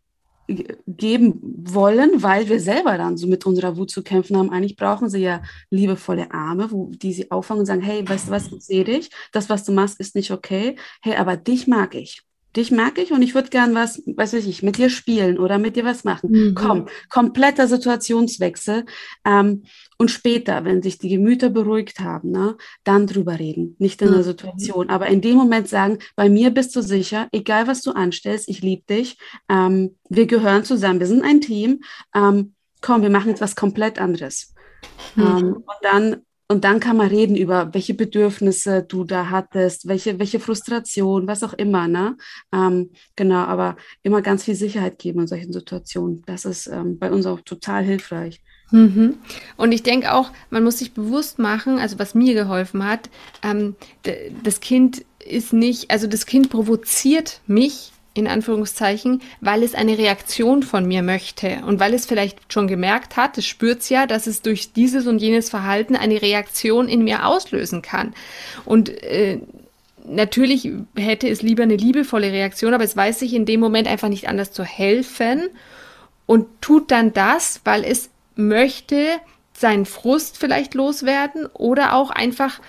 [0.87, 4.51] geben wollen, weil wir selber dann so mit unserer Wut zu kämpfen haben.
[4.51, 8.33] Eigentlich brauchen sie ja liebevolle Arme, wo die sie auffangen und sagen, hey, weißt du
[8.33, 10.77] was, ich sehe dich, das, was du machst, ist nicht okay.
[11.03, 12.23] Hey, aber dich mag ich
[12.59, 15.77] dich mag ich und ich würde gern was, weiß ich, mit dir spielen oder mit
[15.77, 16.31] dir was machen.
[16.31, 16.55] Mhm.
[16.55, 18.85] Komm, kompletter Situationswechsel.
[19.25, 19.65] Ähm,
[19.97, 24.15] und später, wenn sich die Gemüter beruhigt haben, ne, dann drüber reden, nicht in mhm.
[24.15, 24.91] der Situation.
[24.91, 28.61] Aber in dem Moment sagen, bei mir bist du sicher, egal was du anstellst, ich
[28.61, 29.17] liebe dich,
[29.49, 31.81] ähm, wir gehören zusammen, wir sind ein Team.
[32.15, 34.55] Ähm, komm, wir machen etwas komplett anderes.
[35.17, 35.23] Mhm.
[35.23, 40.19] Ähm, und dann und dann kann man reden über, welche Bedürfnisse du da hattest, welche,
[40.19, 41.89] welche Frustration, was auch immer.
[41.89, 42.17] Ne?
[42.53, 46.23] Ähm, genau, aber immer ganz viel Sicherheit geben in solchen Situationen.
[46.25, 48.41] Das ist ähm, bei uns auch total hilfreich.
[48.71, 49.19] Mhm.
[49.59, 53.11] Und ich denke auch, man muss sich bewusst machen, also was mir geholfen hat,
[53.43, 53.77] ähm,
[54.43, 60.63] das Kind ist nicht, also das Kind provoziert mich in Anführungszeichen, weil es eine Reaktion
[60.63, 64.43] von mir möchte und weil es vielleicht schon gemerkt hat, es spürt ja, dass es
[64.43, 68.15] durch dieses und jenes Verhalten eine Reaktion in mir auslösen kann.
[68.65, 69.41] Und äh,
[70.05, 74.09] natürlich hätte es lieber eine liebevolle Reaktion, aber es weiß sich in dem Moment einfach
[74.09, 75.49] nicht anders zu helfen
[76.27, 79.07] und tut dann das, weil es möchte
[79.53, 82.61] seinen Frust vielleicht loswerden oder auch einfach,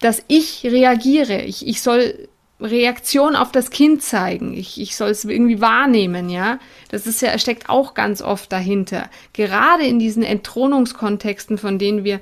[0.00, 1.42] dass ich reagiere.
[1.42, 2.28] Ich, ich soll
[2.60, 4.54] Reaktion auf das Kind zeigen.
[4.54, 6.58] Ich, ich soll es irgendwie wahrnehmen, ja.
[6.90, 9.10] Das ist ja, steckt auch ganz oft dahinter.
[9.32, 12.20] Gerade in diesen Entthronungskontexten, von denen wir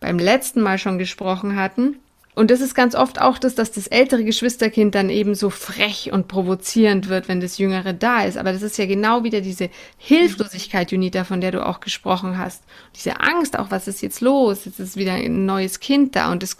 [0.00, 1.96] beim letzten Mal schon gesprochen hatten.
[2.34, 6.10] Und das ist ganz oft auch das, dass das ältere Geschwisterkind dann eben so frech
[6.12, 8.36] und provozierend wird, wenn das jüngere da ist.
[8.36, 12.64] Aber das ist ja genau wieder diese Hilflosigkeit, Junita, von der du auch gesprochen hast.
[12.96, 14.64] Diese Angst, auch was ist jetzt los?
[14.64, 16.56] Jetzt ist wieder ein neues Kind da und das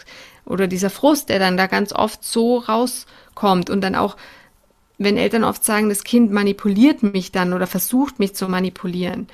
[0.46, 4.16] oder dieser Frust, der dann da ganz oft so rauskommt und dann auch,
[4.98, 9.28] wenn Eltern oft sagen, das Kind manipuliert mich dann oder versucht mich zu manipulieren.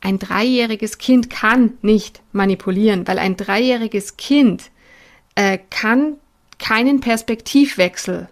[0.00, 4.70] Ein dreijähriges Kind kann nicht manipulieren, weil ein dreijähriges Kind
[5.34, 6.14] äh, kann
[6.58, 8.28] keinen Perspektivwechsel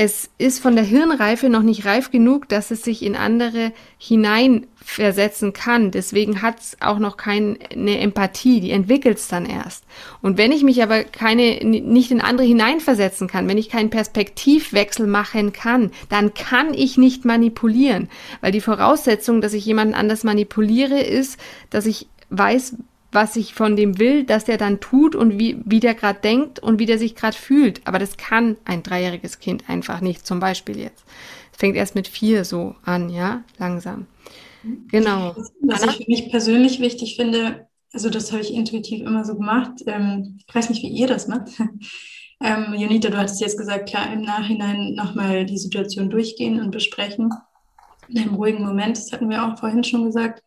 [0.00, 5.52] es ist von der Hirnreife noch nicht reif genug, dass es sich in andere hineinversetzen
[5.52, 5.90] kann.
[5.90, 9.82] Deswegen hat es auch noch keine Empathie, die entwickelt es dann erst.
[10.22, 15.08] Und wenn ich mich aber keine, nicht in andere hineinversetzen kann, wenn ich keinen Perspektivwechsel
[15.08, 18.08] machen kann, dann kann ich nicht manipulieren.
[18.40, 21.40] Weil die Voraussetzung, dass ich jemanden anders manipuliere, ist,
[21.70, 22.76] dass ich weiß,
[23.10, 26.58] was ich von dem will, dass der dann tut und wie, wie der gerade denkt
[26.58, 27.80] und wie der sich gerade fühlt.
[27.86, 31.04] Aber das kann ein dreijähriges Kind einfach nicht, zum Beispiel jetzt.
[31.52, 34.06] Es fängt erst mit vier so an, ja, langsam.
[34.88, 35.34] Genau.
[35.62, 39.82] Was ich für mich persönlich wichtig finde, also das habe ich intuitiv immer so gemacht.
[39.86, 41.48] Ähm, ich weiß nicht, wie ihr das macht.
[42.40, 47.30] Ähm, Jonita, du hattest jetzt gesagt, klar, im Nachhinein nochmal die Situation durchgehen und besprechen.
[48.08, 50.44] In einem ruhigen Moment, das hatten wir auch vorhin schon gesagt.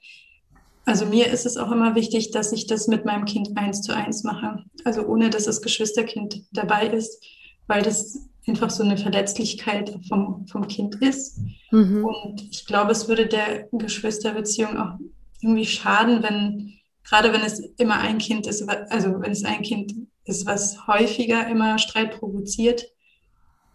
[0.86, 3.96] Also mir ist es auch immer wichtig, dass ich das mit meinem Kind eins zu
[3.96, 4.64] eins mache.
[4.84, 7.24] Also ohne, dass das Geschwisterkind dabei ist,
[7.68, 8.18] weil das
[8.48, 11.40] einfach so eine Verletzlichkeit vom, vom Kind ist.
[11.72, 12.06] Mhm.
[12.06, 14.98] Und ich glaube, es würde der Geschwisterbeziehung auch
[15.42, 16.74] irgendwie schaden, wenn,
[17.04, 19.94] gerade wenn es immer ein Kind ist, also wenn es ein Kind
[20.26, 22.86] ist, was häufiger immer Streit provoziert,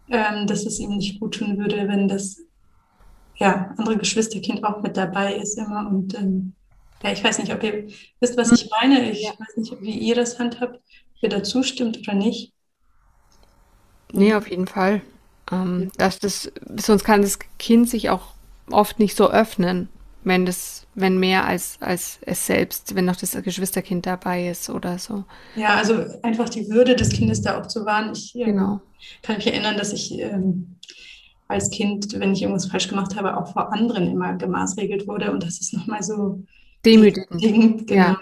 [0.09, 2.41] ähm, dass es ihm nicht gut tun würde, wenn das
[3.35, 6.53] ja, andere Geschwisterkind auch mit dabei ist immer und ähm,
[7.03, 7.87] ja, ich weiß nicht, ob ihr
[8.19, 9.11] wisst, was ich meine.
[9.11, 9.31] Ich ja.
[9.31, 10.81] weiß nicht, wie ihr das handhabt, ob
[11.23, 12.53] ihr dazu stimmt oder nicht.
[14.11, 15.01] Nee, auf jeden Fall.
[15.51, 18.33] Ähm, dass das, sonst kann das Kind sich auch
[18.69, 19.89] oft nicht so öffnen,
[20.23, 24.97] wenn das, wenn mehr als, als es selbst, wenn noch das Geschwisterkind dabei ist oder
[24.99, 25.23] so.
[25.55, 28.11] Ja, also einfach die Würde des Kindes da auch zu wahren.
[28.13, 28.81] Ich ähm, genau.
[29.21, 30.75] kann mich erinnern, dass ich ähm,
[31.47, 35.31] als Kind, wenn ich irgendwas falsch gemacht habe, auch vor anderen immer gemaßregelt wurde.
[35.31, 36.43] Und das ist nochmal so
[36.87, 37.41] Demütigend.
[37.87, 37.95] Genau.
[37.95, 38.17] Ja,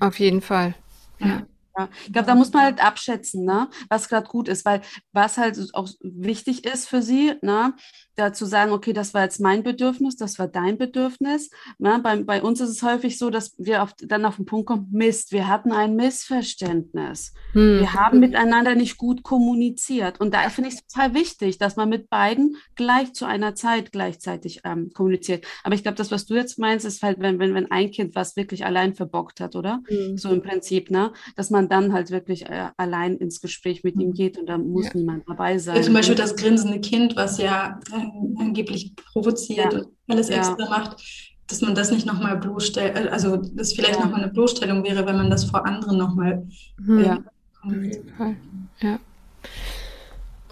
[0.00, 0.74] auf jeden Fall.
[1.18, 1.42] Ja.
[1.76, 4.80] Ja, ich glaube, da muss man halt abschätzen, ne, was gerade gut ist, weil
[5.12, 7.74] was halt auch wichtig ist für sie, ne,
[8.16, 11.50] da zu sagen, okay, das war jetzt mein Bedürfnis, das war dein Bedürfnis.
[11.78, 12.00] Ne?
[12.02, 14.88] Bei, bei uns ist es häufig so, dass wir auf, dann auf den Punkt kommen,
[14.92, 17.32] Mist, wir hatten ein Missverständnis.
[17.52, 17.80] Hm.
[17.80, 20.20] Wir haben miteinander nicht gut kommuniziert.
[20.20, 23.92] Und da finde ich es total wichtig, dass man mit beiden gleich zu einer Zeit
[23.92, 25.44] gleichzeitig ähm, kommuniziert.
[25.64, 28.14] Aber ich glaube, das, was du jetzt meinst, ist halt, wenn, wenn, wenn ein Kind
[28.14, 29.82] was wirklich allein verbockt hat, oder?
[29.88, 30.16] Hm.
[30.16, 31.12] So im Prinzip, ne?
[31.36, 34.00] Dass man dann halt wirklich äh, allein ins Gespräch mit hm.
[34.00, 34.92] ihm geht und da muss ja.
[34.94, 35.76] niemand dabei sein.
[35.76, 38.03] Ja, zum Beispiel das grinsende Kind, was ja äh,
[38.38, 39.78] angeblich provoziert ja.
[39.80, 40.36] und alles ja.
[40.36, 41.02] extra macht,
[41.46, 44.04] dass man das nicht nochmal bloßstellt, äh, also das vielleicht ja.
[44.04, 46.46] nochmal eine Bloßstellung wäre, wenn man das vor anderen nochmal.
[46.78, 47.04] Mhm.
[47.04, 47.18] Ja,
[47.62, 48.36] auf jeden Fall.
[48.80, 48.98] Ja.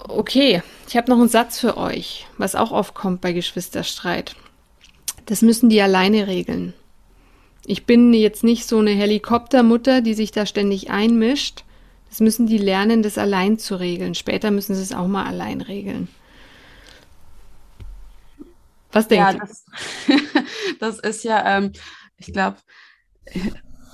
[0.09, 4.35] Okay, ich habe noch einen Satz für euch, was auch oft kommt bei Geschwisterstreit.
[5.27, 6.75] Das müssen die alleine regeln.
[7.65, 11.65] Ich bin jetzt nicht so eine Helikoptermutter, die sich da ständig einmischt.
[12.09, 14.15] Das müssen die lernen, das allein zu regeln.
[14.15, 16.09] Später müssen sie es auch mal allein regeln.
[18.93, 19.65] Was denkst ja, das,
[20.81, 21.73] das ist ja, ähm,
[22.17, 22.57] ich glaube,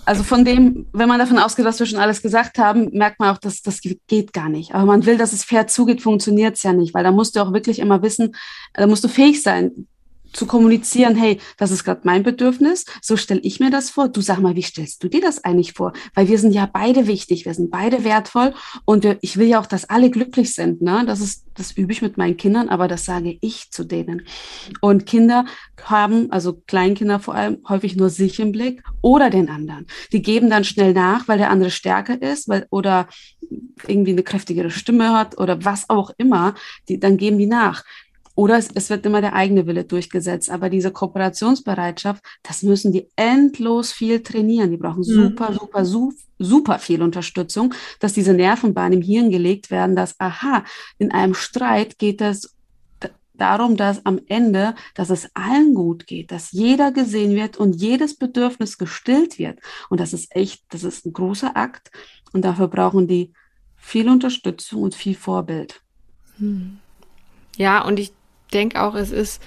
[0.04, 3.34] also von dem, wenn man davon ausgeht, was wir schon alles gesagt haben, merkt man
[3.34, 4.74] auch, dass das geht gar nicht.
[4.74, 7.40] Aber man will, dass es fair zugeht, funktioniert es ja nicht, weil da musst du
[7.40, 8.34] auch wirklich immer wissen,
[8.72, 9.86] da musst du fähig sein,
[10.32, 14.08] zu kommunizieren, hey, das ist gerade mein Bedürfnis, so stelle ich mir das vor.
[14.08, 15.92] Du sag mal, wie stellst du dir das eigentlich vor?
[16.14, 18.54] Weil wir sind ja beide wichtig, wir sind beide wertvoll
[18.84, 20.82] und ich will ja auch, dass alle glücklich sind.
[20.82, 21.04] Ne?
[21.06, 24.22] Das ist, das übe ich mit meinen Kindern, aber das sage ich zu denen.
[24.80, 25.46] Und Kinder
[25.82, 29.86] haben, also Kleinkinder vor allem, häufig nur sich im Blick oder den anderen.
[30.12, 33.08] Die geben dann schnell nach, weil der andere stärker ist, weil, oder
[33.86, 36.54] irgendwie eine kräftigere Stimme hat oder was auch immer,
[36.88, 37.84] die, dann geben die nach.
[38.38, 40.48] Oder es, es wird immer der eigene Wille durchgesetzt.
[40.48, 44.70] Aber diese Kooperationsbereitschaft, das müssen die endlos viel trainieren.
[44.70, 49.96] Die brauchen super, super, super, super viel Unterstützung, dass diese Nervenbahnen im Hirn gelegt werden,
[49.96, 50.62] dass, aha,
[50.98, 52.54] in einem Streit geht es
[53.34, 58.16] darum, dass am Ende, dass es allen gut geht, dass jeder gesehen wird und jedes
[58.16, 59.58] Bedürfnis gestillt wird.
[59.90, 61.90] Und das ist echt, das ist ein großer Akt.
[62.32, 63.32] Und dafür brauchen die
[63.76, 65.82] viel Unterstützung und viel Vorbild.
[66.38, 66.78] Hm.
[67.56, 68.12] Ja, und ich
[68.48, 69.42] denke auch, es ist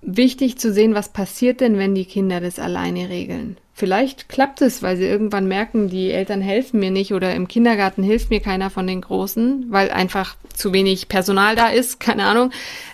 [0.00, 3.58] wichtig zu sehen, was passiert denn, wenn die Kinder das alleine regeln.
[3.74, 8.02] Vielleicht klappt es, weil sie irgendwann merken, die Eltern helfen mir nicht oder im Kindergarten
[8.02, 12.50] hilft mir keiner von den Großen, weil einfach zu wenig Personal da ist, keine Ahnung.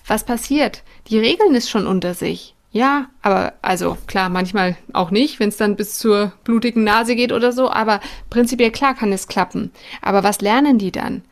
[0.07, 0.83] Was passiert?
[1.09, 2.55] Die regeln es schon unter sich.
[2.71, 7.31] Ja, aber also klar, manchmal auch nicht, wenn es dann bis zur blutigen Nase geht
[7.31, 8.01] oder so, aber
[8.31, 9.71] prinzipiell klar kann es klappen.
[10.03, 11.23] Aber was lernen die dann?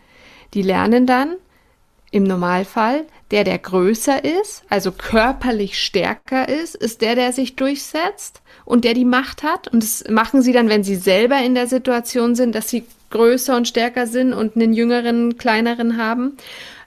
[0.55, 1.35] Die lernen dann,
[2.13, 8.43] im Normalfall, der, der größer ist, also körperlich stärker ist, ist der, der sich durchsetzt
[8.67, 9.69] und der die Macht hat.
[9.69, 13.57] Und das machen sie dann, wenn sie selber in der Situation sind, dass sie größer
[13.57, 16.37] und stärker sind und einen jüngeren, kleineren haben,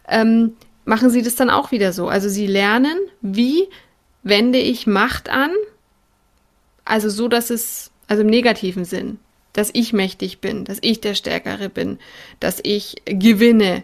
[0.08, 0.54] ähm,
[0.86, 2.08] machen sie das dann auch wieder so.
[2.08, 3.68] Also sie lernen, wie
[4.22, 5.50] wende ich Macht an,
[6.86, 9.18] also so, dass es, also im negativen Sinn,
[9.54, 11.98] dass ich mächtig bin, dass ich der Stärkere bin,
[12.40, 13.84] dass ich gewinne,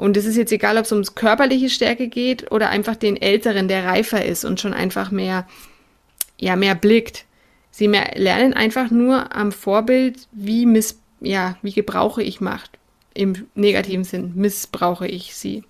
[0.00, 3.68] und es ist jetzt egal, ob es ums körperliche Stärke geht oder einfach den Älteren,
[3.68, 5.46] der reifer ist und schon einfach mehr,
[6.38, 7.26] ja, mehr blickt.
[7.70, 12.78] Sie mehr, lernen einfach nur am Vorbild, wie miss, ja, wie gebrauche ich Macht.
[13.12, 15.64] Im negativen Sinn missbrauche ich sie.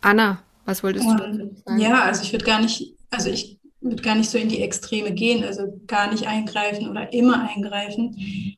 [0.00, 1.56] Anna, was wolltest du sagen?
[1.78, 5.12] Ja, also ich würde gar nicht, also ich würde gar nicht so in die Extreme
[5.12, 8.14] gehen, also gar nicht eingreifen oder immer eingreifen.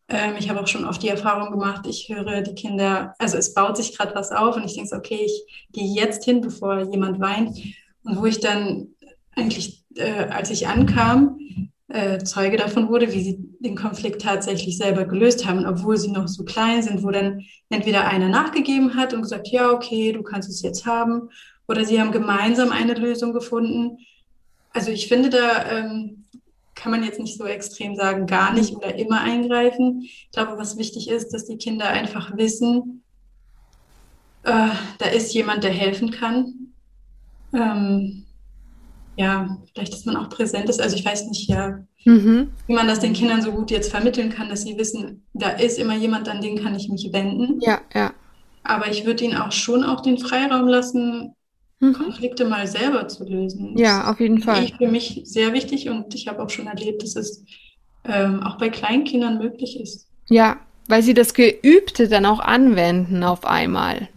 [0.08, 3.54] Ähm, ich habe auch schon oft die Erfahrung gemacht, ich höre die Kinder, also es
[3.54, 6.90] baut sich gerade was auf und ich denke so, okay, ich gehe jetzt hin, bevor
[6.90, 7.56] jemand weint.
[8.04, 8.88] Und wo ich dann
[9.36, 11.38] eigentlich, äh, als ich ankam,
[11.86, 16.26] äh, Zeuge davon wurde, wie sie den Konflikt tatsächlich selber gelöst haben, obwohl sie noch
[16.26, 20.48] so klein sind, wo dann entweder einer nachgegeben hat und gesagt, ja, okay, du kannst
[20.48, 21.28] es jetzt haben,
[21.68, 23.98] oder sie haben gemeinsam eine Lösung gefunden
[24.72, 26.24] also ich finde, da ähm,
[26.74, 30.02] kann man jetzt nicht so extrem sagen, gar nicht oder immer eingreifen.
[30.02, 33.02] Ich glaube, was wichtig ist, dass die Kinder einfach wissen,
[34.44, 34.68] äh,
[34.98, 36.72] da ist jemand, der helfen kann.
[37.52, 38.24] Ähm,
[39.16, 40.80] ja, vielleicht, dass man auch präsent ist.
[40.80, 42.50] Also ich weiß nicht, ja, mhm.
[42.66, 45.78] wie man das den Kindern so gut jetzt vermitteln kann, dass sie wissen, da ist
[45.78, 47.60] immer jemand, an den kann ich mich wenden.
[47.60, 48.12] Ja, ja.
[48.64, 51.34] Aber ich würde ihnen auch schon auch den Freiraum lassen,
[51.82, 51.92] mhm.
[51.92, 53.76] Konflikte mal selber zu lösen.
[53.76, 54.62] Ja, auf jeden Fall.
[54.62, 57.44] Das ist für mich sehr wichtig und ich habe auch schon erlebt, dass es
[58.04, 60.08] ähm, auch bei Kleinkindern möglich ist.
[60.28, 64.08] Ja, weil sie das Geübte dann auch anwenden auf einmal.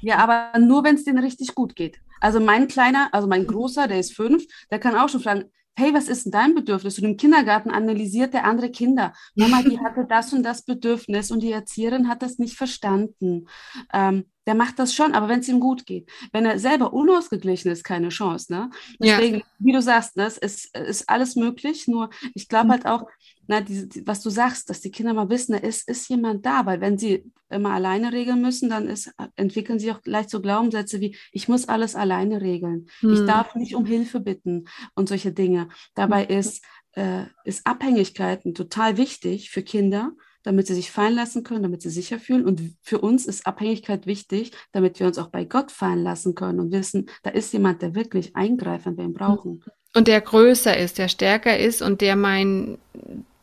[0.00, 1.98] Ja, aber nur, wenn es denen richtig gut geht.
[2.20, 5.44] Also mein Kleiner, also mein Großer, der ist fünf, der kann auch schon fragen,
[5.78, 6.98] hey, was ist denn dein Bedürfnis?
[6.98, 9.14] Und im Kindergarten analysiert der andere Kinder.
[9.36, 13.46] Mama, die hatte das und das Bedürfnis und die Erzieherin hat das nicht verstanden.
[13.92, 16.08] Ähm, der macht das schon, aber wenn es ihm gut geht.
[16.32, 18.50] Wenn er selber unausgeglichen ist, keine Chance.
[18.50, 18.70] Ne?
[18.98, 19.44] Deswegen, ja.
[19.58, 21.86] wie du sagst, das ist, ist alles möglich.
[21.86, 22.70] Nur ich glaube mhm.
[22.70, 23.04] halt auch,
[23.46, 26.46] na, die, die, was du sagst, dass die Kinder mal wissen, da ist, ist jemand
[26.46, 30.40] da, weil wenn sie immer alleine regeln müssen, dann ist, entwickeln sie auch leicht so
[30.40, 32.88] Glaubenssätze wie, ich muss alles alleine regeln.
[33.02, 33.12] Mhm.
[33.12, 35.68] Ich darf nicht um Hilfe bitten und solche Dinge.
[35.94, 36.38] Dabei mhm.
[36.38, 41.82] ist, äh, ist Abhängigkeiten total wichtig für Kinder damit sie sich fallen lassen können, damit
[41.82, 42.44] sie sicher fühlen.
[42.44, 46.60] Und für uns ist Abhängigkeit wichtig, damit wir uns auch bei Gott fallen lassen können
[46.60, 49.64] und wissen, da ist jemand, der wirklich eingreift, wenn wir ihn brauchen.
[49.94, 52.78] Und der größer ist, der stärker ist und der mein,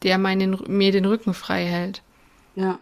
[0.04, 2.02] der meinen, mir den Rücken frei hält.
[2.56, 2.80] Ja.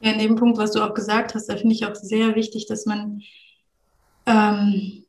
[0.00, 2.66] Ja, in dem Punkt, was du auch gesagt hast, da finde ich auch sehr wichtig,
[2.66, 3.22] dass man
[4.26, 5.04] ähm,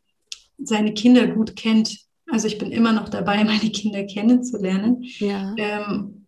[0.58, 2.00] seine Kinder gut kennt.
[2.32, 5.04] Also ich bin immer noch dabei, meine Kinder kennenzulernen.
[5.20, 5.54] Ja.
[5.58, 6.19] Ähm,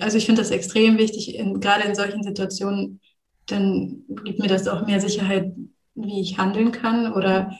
[0.00, 3.00] also ich finde das extrem wichtig, in, gerade in solchen Situationen,
[3.46, 5.52] dann gibt mir das auch mehr Sicherheit,
[5.94, 7.52] wie ich handeln kann oder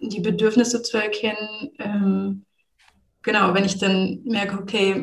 [0.00, 1.70] die Bedürfnisse zu erkennen.
[1.78, 2.44] Ähm,
[3.22, 5.02] genau, wenn ich dann merke, okay,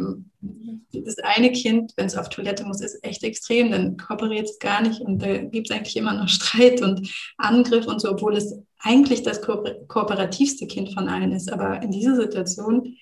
[0.92, 4.82] das eine Kind, wenn es auf Toilette muss, ist echt extrem, dann kooperiert es gar
[4.82, 8.56] nicht und da gibt es eigentlich immer noch Streit und Angriff und so, obwohl es
[8.80, 11.52] eigentlich das ko kooperativste Kind von allen ist.
[11.52, 12.96] Aber in dieser Situation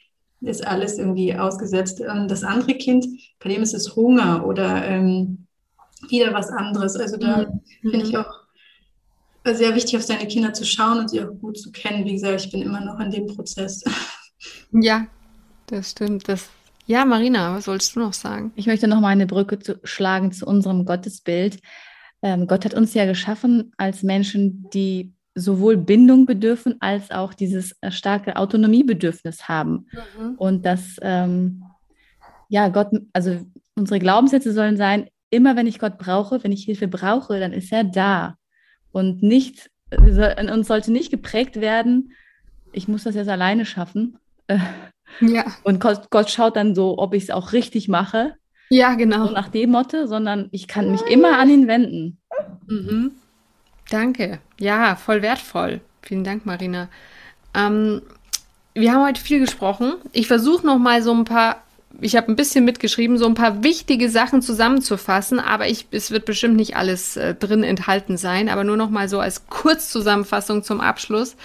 [0.44, 2.02] ist alles irgendwie ausgesetzt.
[2.02, 3.06] Und das andere Kind,
[3.40, 5.48] bei dem ist es Hunger oder ähm,
[6.10, 6.96] wieder was anderes.
[6.96, 7.48] Also da
[7.82, 7.90] mhm.
[7.90, 8.44] finde ich auch
[9.46, 12.06] sehr wichtig, auf seine Kinder zu schauen und sie auch gut zu kennen.
[12.06, 13.84] Wie gesagt, ich bin immer noch in dem Prozess.
[14.76, 15.06] Ja,
[15.68, 16.28] das stimmt.
[16.28, 16.50] Das,
[16.86, 18.52] ja, Marina, was sollst du noch sagen?
[18.56, 21.60] Ich möchte noch mal eine Brücke zu, schlagen zu unserem Gottesbild.
[22.22, 27.76] Ähm, Gott hat uns ja geschaffen als Menschen, die sowohl Bindung bedürfen als auch dieses
[27.82, 29.88] äh, starke Autonomiebedürfnis haben.
[30.18, 30.36] Mhm.
[30.36, 31.64] Und dass, ähm,
[32.50, 33.40] ja, Gott, also
[33.76, 37.72] unsere Glaubenssätze sollen sein, immer wenn ich Gott brauche, wenn ich Hilfe brauche, dann ist
[37.72, 38.36] er da.
[38.92, 42.14] Und nicht, uns sollte nicht geprägt werden,
[42.72, 44.18] ich muss das jetzt alleine schaffen.
[45.20, 45.46] Ja.
[45.64, 48.34] Und Gott, Gott schaut dann so, ob ich es auch richtig mache.
[48.70, 49.28] Ja, genau.
[49.28, 52.18] So nach dem Motto, sondern ich kann mich immer an ihn wenden.
[52.66, 53.12] Mhm.
[53.94, 54.40] Danke.
[54.60, 55.80] Ja, voll wertvoll.
[56.02, 56.90] Vielen Dank, Marina.
[57.54, 58.02] Ähm,
[58.74, 59.94] wir haben heute viel gesprochen.
[60.14, 61.62] Ich versuche noch mal so ein paar,
[62.02, 66.26] ich habe ein bisschen mitgeschrieben, so ein paar wichtige Sachen zusammenzufassen, aber ich, es wird
[66.26, 70.82] bestimmt nicht alles äh, drin enthalten sein, aber nur noch mal so als Kurzzusammenfassung zum
[70.82, 71.36] Abschluss.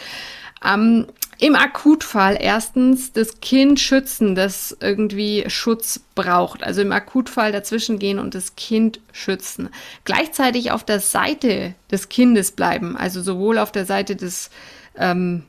[0.64, 1.06] Ähm,
[1.40, 6.64] Im Akutfall erstens das Kind schützen, das irgendwie Schutz braucht.
[6.64, 9.68] Also im Akutfall dazwischen gehen und das Kind schützen.
[10.04, 12.96] Gleichzeitig auf der Seite des Kindes bleiben.
[12.96, 14.50] Also sowohl auf der Seite des,
[14.96, 15.44] ähm,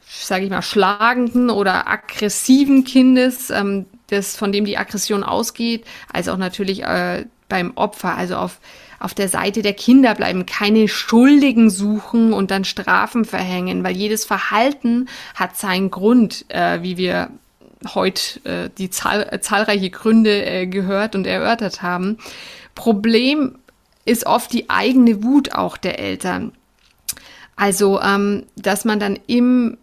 [0.00, 6.28] sage ich mal, schlagenden oder aggressiven Kindes, ähm, das, von dem die Aggression ausgeht, als
[6.28, 8.60] auch natürlich äh, beim Opfer, also auf
[9.04, 14.24] auf der Seite der Kinder bleiben, keine Schuldigen suchen und dann Strafen verhängen, weil jedes
[14.24, 17.28] Verhalten hat seinen Grund, äh, wie wir
[17.94, 22.16] heute äh, die zahl äh, zahlreiche Gründe äh, gehört und erörtert haben.
[22.74, 23.58] Problem
[24.06, 26.52] ist oft die eigene Wut auch der Eltern.
[27.56, 29.76] Also, ähm, dass man dann im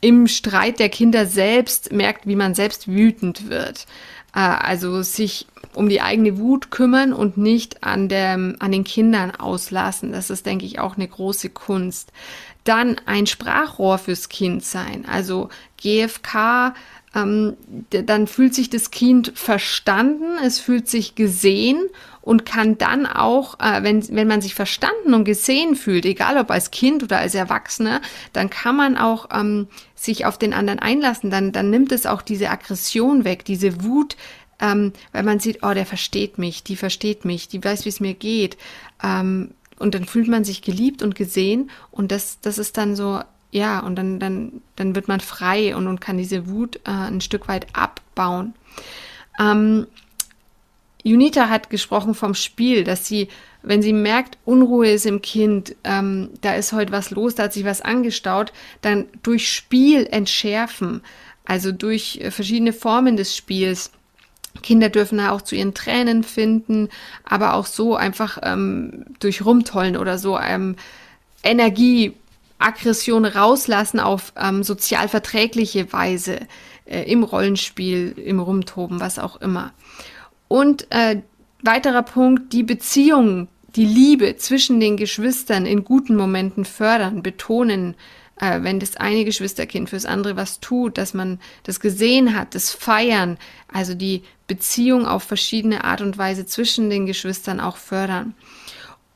[0.00, 3.86] im Streit der Kinder selbst merkt, wie man selbst wütend wird.
[4.34, 5.46] Äh, also sich
[5.76, 10.12] um die eigene Wut kümmern und nicht an, dem, an den Kindern auslassen.
[10.12, 12.12] Das ist, denke ich, auch eine große Kunst.
[12.64, 16.74] Dann ein Sprachrohr fürs Kind sein, also GFK.
[17.14, 17.56] Ähm,
[17.90, 21.78] dann fühlt sich das Kind verstanden, es fühlt sich gesehen
[22.20, 26.50] und kann dann auch, äh, wenn, wenn man sich verstanden und gesehen fühlt, egal ob
[26.50, 28.00] als Kind oder als Erwachsener,
[28.32, 31.30] dann kann man auch ähm, sich auf den anderen einlassen.
[31.30, 34.16] Dann, dann nimmt es auch diese Aggression weg, diese Wut,
[34.60, 38.00] ähm, weil man sieht, oh, der versteht mich, die versteht mich, die weiß, wie es
[38.00, 38.56] mir geht.
[39.02, 43.20] Ähm, und dann fühlt man sich geliebt und gesehen und das, das ist dann so,
[43.50, 47.20] ja, und dann, dann, dann wird man frei und, und kann diese Wut äh, ein
[47.20, 48.54] Stück weit abbauen.
[49.38, 49.86] Ähm,
[51.02, 53.28] Junita hat gesprochen vom Spiel, dass sie,
[53.62, 57.52] wenn sie merkt, Unruhe ist im Kind, ähm, da ist heute was los, da hat
[57.52, 61.02] sich was angestaut, dann durch Spiel entschärfen,
[61.44, 63.92] also durch äh, verschiedene Formen des Spiels
[64.62, 66.88] Kinder dürfen da auch zu ihren Tränen finden,
[67.24, 70.76] aber auch so einfach ähm, durch Rumtollen oder so ähm,
[71.42, 72.14] Energie,
[72.58, 76.40] Aggression rauslassen auf ähm, sozial verträgliche Weise
[76.86, 79.72] äh, im Rollenspiel, im Rumtoben, was auch immer.
[80.48, 81.20] Und äh,
[81.62, 87.94] weiterer Punkt, die Beziehung, die Liebe zwischen den Geschwistern in guten Momenten fördern, betonen,
[88.40, 92.70] äh, wenn das eine Geschwisterkind fürs andere was tut, dass man das gesehen hat, das
[92.70, 93.38] Feiern,
[93.72, 98.34] also die Beziehung auf verschiedene Art und Weise zwischen den Geschwistern auch fördern.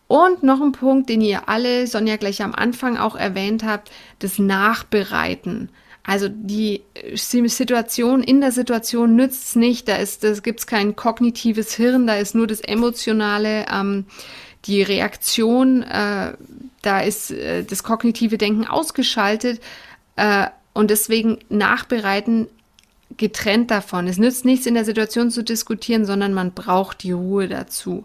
[0.08, 4.40] Und noch ein Punkt, den ihr alle, Sonja, gleich am Anfang auch erwähnt habt, das
[4.40, 5.68] Nachbereiten.
[6.02, 6.82] Also die
[7.14, 12.16] Situation in der Situation nützt es nicht, da ist, da gibt's kein kognitives Hirn, da
[12.16, 14.06] ist nur das Emotionale, ähm,
[14.64, 16.32] die Reaktion, äh,
[16.82, 19.60] da ist äh, das kognitive Denken ausgeschaltet
[20.16, 22.48] äh, und deswegen nachbereiten
[23.16, 24.06] getrennt davon.
[24.06, 28.04] Es nützt nichts in der Situation zu diskutieren, sondern man braucht die Ruhe dazu.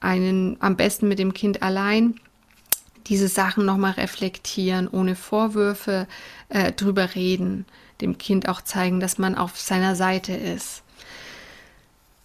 [0.00, 2.20] Einen am besten mit dem Kind allein
[3.06, 6.06] diese Sachen nochmal reflektieren, ohne Vorwürfe
[6.48, 7.66] äh, drüber reden,
[8.00, 10.82] dem Kind auch zeigen, dass man auf seiner Seite ist.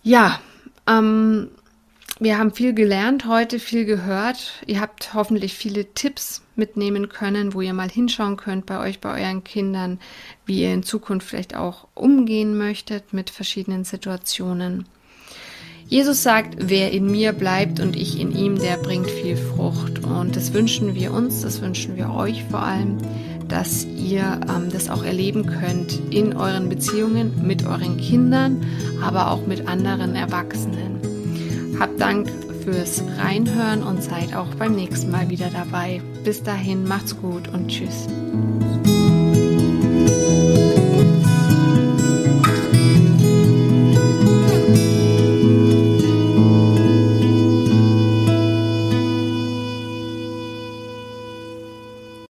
[0.04, 0.40] Ja,
[0.88, 1.50] ähm,
[2.20, 4.54] wir haben viel gelernt heute, viel gehört.
[4.66, 9.22] Ihr habt hoffentlich viele Tipps mitnehmen können, wo ihr mal hinschauen könnt bei euch, bei
[9.22, 10.00] euren Kindern,
[10.46, 14.86] wie ihr in Zukunft vielleicht auch umgehen möchtet mit verschiedenen Situationen.
[15.88, 20.04] Jesus sagt, wer in mir bleibt und ich in ihm, der bringt viel Frucht.
[20.04, 22.98] Und das wünschen wir uns, das wünschen wir euch vor allem,
[23.48, 28.66] dass ihr ähm, das auch erleben könnt in euren Beziehungen mit euren Kindern,
[29.02, 31.17] aber auch mit anderen Erwachsenen.
[31.80, 32.30] Habt Dank
[32.64, 36.02] fürs Reinhören und seid auch beim nächsten Mal wieder dabei.
[36.24, 38.08] Bis dahin, macht's gut und tschüss.